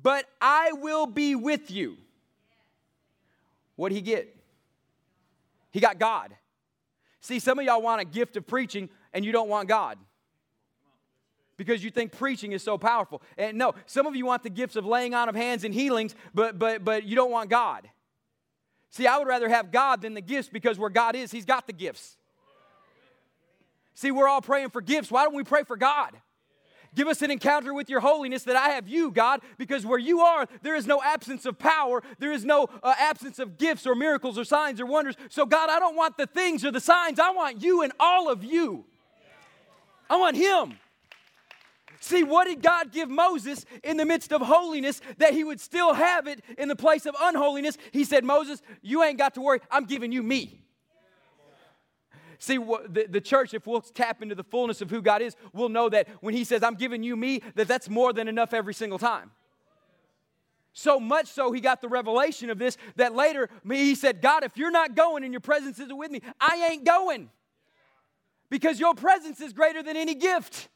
But 0.00 0.26
I 0.40 0.72
will 0.72 1.06
be 1.06 1.34
with 1.34 1.70
you. 1.70 1.98
What'd 3.76 3.94
he 3.94 4.02
get? 4.02 4.34
He 5.70 5.80
got 5.80 5.98
God. 5.98 6.34
See, 7.20 7.38
some 7.38 7.58
of 7.58 7.64
y'all 7.64 7.82
want 7.82 8.00
a 8.00 8.04
gift 8.04 8.36
of 8.36 8.46
preaching 8.46 8.88
and 9.12 9.24
you 9.24 9.32
don't 9.32 9.48
want 9.48 9.68
God 9.68 9.98
because 11.60 11.84
you 11.84 11.90
think 11.90 12.12
preaching 12.12 12.52
is 12.52 12.62
so 12.62 12.78
powerful. 12.78 13.20
And 13.36 13.58
no, 13.58 13.74
some 13.84 14.06
of 14.06 14.16
you 14.16 14.24
want 14.24 14.42
the 14.42 14.48
gifts 14.48 14.76
of 14.76 14.86
laying 14.86 15.12
on 15.12 15.28
of 15.28 15.34
hands 15.34 15.62
and 15.62 15.74
healings, 15.74 16.14
but 16.32 16.58
but 16.58 16.82
but 16.82 17.04
you 17.04 17.14
don't 17.14 17.30
want 17.30 17.50
God. 17.50 17.86
See, 18.88 19.06
I 19.06 19.18
would 19.18 19.28
rather 19.28 19.46
have 19.46 19.70
God 19.70 20.00
than 20.00 20.14
the 20.14 20.22
gifts 20.22 20.48
because 20.48 20.78
where 20.78 20.88
God 20.88 21.14
is, 21.14 21.30
He's 21.30 21.44
got 21.44 21.66
the 21.66 21.74
gifts. 21.74 22.16
See, 23.92 24.10
we're 24.10 24.26
all 24.26 24.40
praying 24.40 24.70
for 24.70 24.80
gifts. 24.80 25.10
Why 25.10 25.24
don't 25.24 25.34
we 25.34 25.44
pray 25.44 25.64
for 25.64 25.76
God? 25.76 26.16
Give 26.94 27.08
us 27.08 27.20
an 27.20 27.30
encounter 27.30 27.74
with 27.74 27.90
your 27.90 28.00
holiness 28.00 28.44
that 28.44 28.56
I 28.56 28.70
have 28.70 28.88
you, 28.88 29.10
God, 29.10 29.42
because 29.58 29.84
where 29.84 29.98
you 29.98 30.20
are, 30.20 30.48
there 30.62 30.76
is 30.76 30.86
no 30.86 31.02
absence 31.02 31.44
of 31.44 31.58
power. 31.58 32.02
There 32.18 32.32
is 32.32 32.46
no 32.46 32.70
uh, 32.82 32.94
absence 32.98 33.38
of 33.38 33.58
gifts 33.58 33.86
or 33.86 33.94
miracles 33.94 34.38
or 34.38 34.44
signs 34.44 34.80
or 34.80 34.86
wonders. 34.86 35.16
So, 35.28 35.44
God, 35.44 35.68
I 35.68 35.78
don't 35.78 35.94
want 35.94 36.16
the 36.16 36.26
things 36.26 36.64
or 36.64 36.70
the 36.70 36.80
signs. 36.80 37.20
I 37.20 37.32
want 37.32 37.62
you 37.62 37.82
and 37.82 37.92
all 38.00 38.30
of 38.30 38.42
you. 38.42 38.86
I 40.08 40.16
want 40.16 40.36
Him. 40.36 40.79
See, 42.02 42.24
what 42.24 42.46
did 42.46 42.62
God 42.62 42.92
give 42.92 43.10
Moses 43.10 43.66
in 43.84 43.98
the 43.98 44.06
midst 44.06 44.32
of 44.32 44.40
holiness 44.40 45.02
that 45.18 45.34
he 45.34 45.44
would 45.44 45.60
still 45.60 45.92
have 45.92 46.26
it 46.26 46.42
in 46.56 46.68
the 46.68 46.74
place 46.74 47.04
of 47.04 47.14
unholiness? 47.20 47.76
He 47.92 48.04
said, 48.04 48.24
Moses, 48.24 48.62
you 48.80 49.02
ain't 49.02 49.18
got 49.18 49.34
to 49.34 49.42
worry. 49.42 49.60
I'm 49.70 49.84
giving 49.84 50.10
you 50.10 50.22
me. 50.22 50.62
See, 52.38 52.56
the, 52.56 53.06
the 53.06 53.20
church, 53.20 53.52
if 53.52 53.66
we'll 53.66 53.82
tap 53.82 54.22
into 54.22 54.34
the 54.34 54.42
fullness 54.42 54.80
of 54.80 54.88
who 54.88 55.02
God 55.02 55.20
is, 55.20 55.36
we'll 55.52 55.68
know 55.68 55.90
that 55.90 56.08
when 56.22 56.32
He 56.32 56.44
says, 56.44 56.62
I'm 56.62 56.74
giving 56.74 57.02
you 57.02 57.16
me, 57.16 57.42
that 57.54 57.68
that's 57.68 57.90
more 57.90 58.14
than 58.14 58.28
enough 58.28 58.54
every 58.54 58.72
single 58.72 58.98
time. 58.98 59.30
So 60.72 60.98
much 60.98 61.26
so, 61.26 61.52
he 61.52 61.60
got 61.60 61.82
the 61.82 61.88
revelation 61.88 62.48
of 62.48 62.58
this 62.58 62.78
that 62.96 63.14
later 63.14 63.50
he 63.68 63.94
said, 63.94 64.22
God, 64.22 64.44
if 64.44 64.56
you're 64.56 64.70
not 64.70 64.94
going 64.94 65.24
and 65.24 65.32
your 65.34 65.40
presence 65.40 65.78
isn't 65.78 65.96
with 65.96 66.10
me, 66.10 66.22
I 66.40 66.68
ain't 66.70 66.84
going. 66.84 67.28
Because 68.48 68.80
your 68.80 68.94
presence 68.94 69.40
is 69.40 69.52
greater 69.52 69.82
than 69.82 69.96
any 69.96 70.14
gift. 70.14 70.68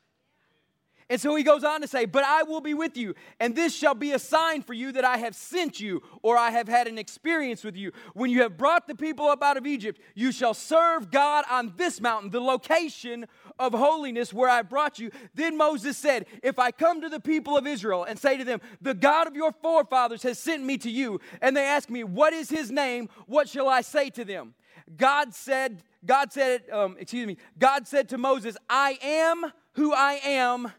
And 1.10 1.20
so 1.20 1.34
he 1.36 1.42
goes 1.42 1.64
on 1.64 1.82
to 1.82 1.88
say, 1.88 2.06
But 2.06 2.24
I 2.24 2.42
will 2.44 2.60
be 2.60 2.74
with 2.74 2.96
you, 2.96 3.14
and 3.38 3.54
this 3.54 3.74
shall 3.74 3.94
be 3.94 4.12
a 4.12 4.18
sign 4.18 4.62
for 4.62 4.72
you 4.72 4.92
that 4.92 5.04
I 5.04 5.18
have 5.18 5.34
sent 5.34 5.80
you, 5.80 6.02
or 6.22 6.36
I 6.36 6.50
have 6.50 6.68
had 6.68 6.86
an 6.86 6.98
experience 6.98 7.62
with 7.62 7.76
you. 7.76 7.92
When 8.14 8.30
you 8.30 8.42
have 8.42 8.56
brought 8.56 8.86
the 8.86 8.94
people 8.94 9.26
up 9.26 9.42
out 9.42 9.56
of 9.56 9.66
Egypt, 9.66 10.00
you 10.14 10.32
shall 10.32 10.54
serve 10.54 11.10
God 11.10 11.44
on 11.50 11.74
this 11.76 12.00
mountain, 12.00 12.30
the 12.30 12.40
location 12.40 13.26
of 13.58 13.72
holiness 13.72 14.32
where 14.32 14.48
I 14.48 14.62
brought 14.62 14.98
you. 14.98 15.10
Then 15.34 15.56
Moses 15.56 15.98
said, 15.98 16.26
If 16.42 16.58
I 16.58 16.70
come 16.70 17.00
to 17.02 17.08
the 17.08 17.20
people 17.20 17.56
of 17.56 17.66
Israel 17.66 18.04
and 18.04 18.18
say 18.18 18.36
to 18.36 18.44
them, 18.44 18.60
The 18.80 18.94
God 18.94 19.26
of 19.26 19.36
your 19.36 19.52
forefathers 19.52 20.22
has 20.22 20.38
sent 20.38 20.64
me 20.64 20.78
to 20.78 20.90
you, 20.90 21.20
and 21.42 21.56
they 21.56 21.64
ask 21.64 21.90
me, 21.90 22.04
What 22.04 22.32
is 22.32 22.48
his 22.48 22.70
name? 22.70 23.08
What 23.26 23.48
shall 23.48 23.68
I 23.68 23.82
say 23.82 24.10
to 24.10 24.24
them? 24.24 24.54
God 24.96 25.34
said, 25.34 25.82
God 26.04 26.32
said, 26.32 26.64
um, 26.70 26.96
excuse 26.98 27.26
me, 27.26 27.38
God 27.58 27.88
said 27.88 28.08
to 28.10 28.18
Moses, 28.18 28.56
I 28.68 28.98
am 29.02 29.50
who 29.72 29.92
I 29.92 30.20
am 30.24 30.72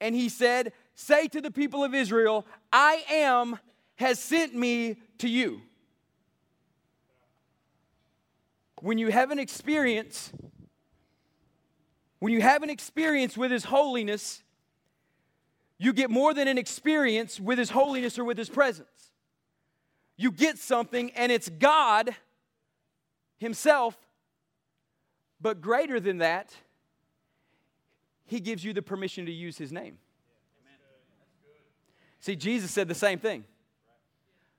and 0.00 0.14
he 0.14 0.28
said, 0.28 0.72
Say 0.94 1.28
to 1.28 1.40
the 1.40 1.50
people 1.50 1.84
of 1.84 1.94
Israel, 1.94 2.46
I 2.72 3.04
am 3.10 3.58
has 3.96 4.18
sent 4.18 4.54
me 4.54 4.96
to 5.18 5.28
you. 5.28 5.60
When 8.80 8.98
you 8.98 9.08
have 9.08 9.30
an 9.30 9.38
experience, 9.38 10.32
when 12.20 12.32
you 12.32 12.40
have 12.40 12.62
an 12.62 12.70
experience 12.70 13.36
with 13.36 13.50
his 13.50 13.64
holiness, 13.64 14.42
you 15.78 15.92
get 15.92 16.10
more 16.10 16.34
than 16.34 16.48
an 16.48 16.58
experience 16.58 17.40
with 17.40 17.58
his 17.58 17.70
holiness 17.70 18.18
or 18.18 18.24
with 18.24 18.38
his 18.38 18.48
presence. 18.48 19.12
You 20.16 20.32
get 20.32 20.58
something, 20.58 21.12
and 21.12 21.30
it's 21.30 21.48
God 21.48 22.14
himself, 23.38 23.96
but 25.40 25.60
greater 25.60 26.00
than 26.00 26.18
that 26.18 26.52
he 28.28 28.40
gives 28.40 28.62
you 28.62 28.72
the 28.72 28.82
permission 28.82 29.26
to 29.26 29.32
use 29.32 29.58
his 29.58 29.72
name. 29.72 29.98
See, 32.20 32.36
Jesus 32.36 32.70
said 32.70 32.88
the 32.88 32.94
same 32.94 33.18
thing. 33.18 33.44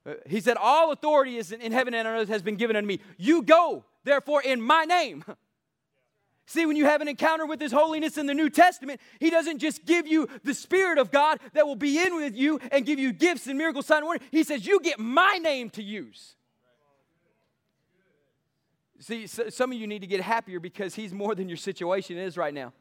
Uh, 0.05 0.13
he 0.25 0.39
said, 0.39 0.57
All 0.57 0.91
authority 0.91 1.37
is 1.37 1.51
in 1.51 1.71
heaven 1.71 1.93
and 1.93 2.07
on 2.07 2.15
earth 2.15 2.29
has 2.29 2.41
been 2.41 2.55
given 2.55 2.75
unto 2.75 2.87
me. 2.87 2.99
You 3.17 3.43
go, 3.43 3.85
therefore, 4.03 4.41
in 4.41 4.61
my 4.61 4.85
name. 4.85 5.23
See, 6.45 6.65
when 6.65 6.75
you 6.75 6.85
have 6.85 7.01
an 7.01 7.07
encounter 7.07 7.45
with 7.45 7.61
His 7.61 7.71
holiness 7.71 8.17
in 8.17 8.25
the 8.25 8.33
New 8.33 8.49
Testament, 8.49 8.99
He 9.19 9.29
doesn't 9.29 9.59
just 9.59 9.85
give 9.85 10.07
you 10.07 10.27
the 10.43 10.55
Spirit 10.55 10.97
of 10.97 11.11
God 11.11 11.39
that 11.53 11.67
will 11.67 11.75
be 11.75 12.01
in 12.01 12.15
with 12.15 12.35
you 12.35 12.59
and 12.71 12.87
give 12.87 12.97
you 12.97 13.13
gifts 13.13 13.45
and 13.45 13.55
miracle 13.55 13.83
sign 13.83 13.99
and 13.99 14.07
wonder. 14.07 14.25
He 14.31 14.43
says, 14.43 14.65
You 14.65 14.79
get 14.79 14.97
my 14.97 15.37
name 15.37 15.69
to 15.71 15.83
use. 15.83 16.33
See, 18.99 19.27
some 19.27 19.71
of 19.71 19.77
you 19.77 19.85
need 19.85 20.01
to 20.01 20.07
get 20.07 20.21
happier 20.21 20.59
because 20.59 20.95
He's 20.95 21.13
more 21.13 21.35
than 21.35 21.49
your 21.49 21.57
situation 21.57 22.17
is 22.17 22.35
right 22.35 22.53
now. 22.53 22.73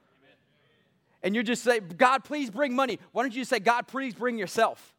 And 1.23 1.35
you're 1.35 1.45
just 1.45 1.65
saying, 1.65 1.93
God, 1.97 2.25
please 2.25 2.51
bring 2.51 2.75
money. 2.75 2.99
Why 3.13 3.23
don't 3.23 3.35
you 3.35 3.45
say, 3.45 3.59
God, 3.59 3.89
please 3.89 4.15
bring 4.15 4.39
yourself? 4.39 4.95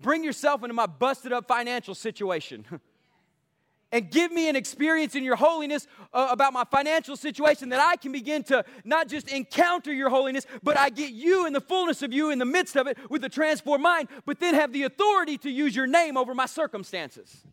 Bring 0.00 0.24
yourself 0.24 0.62
into 0.62 0.74
my 0.74 0.86
busted 0.86 1.32
up 1.32 1.46
financial 1.46 1.94
situation. 1.94 2.64
and 3.94 4.10
give 4.10 4.32
me 4.32 4.48
an 4.48 4.56
experience 4.56 5.14
in 5.14 5.22
your 5.22 5.36
holiness 5.36 5.86
uh, 6.12 6.28
about 6.30 6.52
my 6.52 6.64
financial 6.64 7.16
situation 7.16 7.68
that 7.68 7.80
I 7.80 7.94
can 7.94 8.10
begin 8.10 8.42
to 8.44 8.64
not 8.84 9.08
just 9.08 9.28
encounter 9.28 9.92
your 9.92 10.10
holiness, 10.10 10.46
but 10.64 10.76
I 10.76 10.90
get 10.90 11.12
you 11.12 11.46
in 11.46 11.52
the 11.52 11.60
fullness 11.60 12.02
of 12.02 12.12
you 12.12 12.30
in 12.30 12.40
the 12.40 12.44
midst 12.44 12.76
of 12.76 12.88
it 12.88 12.98
with 13.08 13.22
a 13.22 13.28
transformed 13.28 13.84
mind, 13.84 14.08
but 14.26 14.40
then 14.40 14.54
have 14.54 14.72
the 14.72 14.82
authority 14.82 15.38
to 15.38 15.50
use 15.50 15.76
your 15.76 15.86
name 15.86 16.16
over 16.16 16.34
my 16.34 16.46
circumstances. 16.46 17.44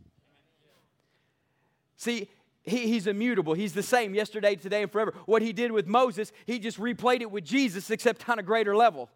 See, 1.96 2.28
he, 2.64 2.88
he's 2.88 3.08
immutable. 3.08 3.54
He's 3.54 3.74
the 3.74 3.84
same 3.84 4.14
yesterday, 4.14 4.56
today, 4.56 4.84
and 4.84 4.92
forever. 4.92 5.14
What 5.26 5.42
he 5.42 5.52
did 5.54 5.72
with 5.72 5.88
Moses, 5.88 6.32
he 6.46 6.60
just 6.60 6.80
replayed 6.80 7.22
it 7.22 7.32
with 7.32 7.44
Jesus, 7.44 7.90
except 7.90 8.28
on 8.30 8.40
a 8.40 8.44
greater 8.44 8.76
level, 8.76 9.10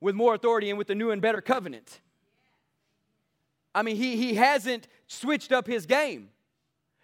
with 0.00 0.14
more 0.14 0.34
authority 0.34 0.70
and 0.70 0.78
with 0.78 0.88
a 0.90 0.94
new 0.94 1.10
and 1.10 1.20
better 1.20 1.40
covenant. 1.40 2.00
I 3.74 3.82
mean, 3.82 3.96
he, 3.96 4.16
he 4.16 4.34
hasn't 4.34 4.88
switched 5.06 5.52
up 5.52 5.66
his 5.66 5.84
game. 5.84 6.30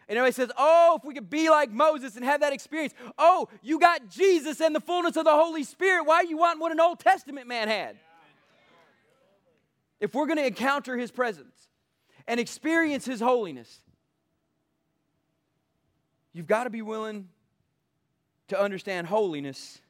And 0.09 0.19
everybody 0.19 0.33
says, 0.35 0.51
Oh, 0.57 0.99
if 0.99 1.05
we 1.05 1.15
could 1.15 1.31
be 1.31 1.49
like 1.51 1.71
Moses 1.71 2.17
and 2.17 2.25
have 2.25 2.41
that 2.41 2.53
experience. 2.53 2.95
Oh, 3.19 3.49
you 3.63 3.79
got 3.79 4.09
Jesus 4.09 4.61
and 4.61 4.75
the 4.75 4.81
fullness 4.81 5.17
of 5.17 5.25
the 5.25 5.33
Holy 5.33 5.65
Spirit. 5.65 6.05
Why 6.05 6.17
are 6.17 6.25
you 6.25 6.39
wanting 6.39 6.61
what 6.61 6.73
an 6.73 6.81
Old 6.81 6.99
Testament 6.99 7.47
man 7.47 7.69
had? 7.69 7.97
If 10.01 10.15
we're 10.15 10.27
going 10.27 10.39
to 10.39 10.47
encounter 10.47 10.97
his 10.97 11.11
presence 11.11 11.69
and 12.27 12.41
experience 12.41 13.05
his 13.05 13.21
holiness, 13.21 13.81
you've 16.33 16.47
got 16.47 16.65
to 16.65 16.71
be 16.71 16.83
willing 16.83 17.29
to 18.49 18.61
understand 18.61 19.07
holiness 19.07 19.81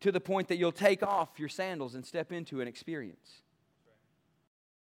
to 0.00 0.12
the 0.12 0.20
point 0.20 0.48
that 0.48 0.56
you'll 0.56 0.72
take 0.72 1.02
off 1.02 1.38
your 1.38 1.48
sandals 1.48 1.94
and 1.94 2.04
step 2.04 2.32
into 2.32 2.60
an 2.60 2.68
experience. 2.68 3.42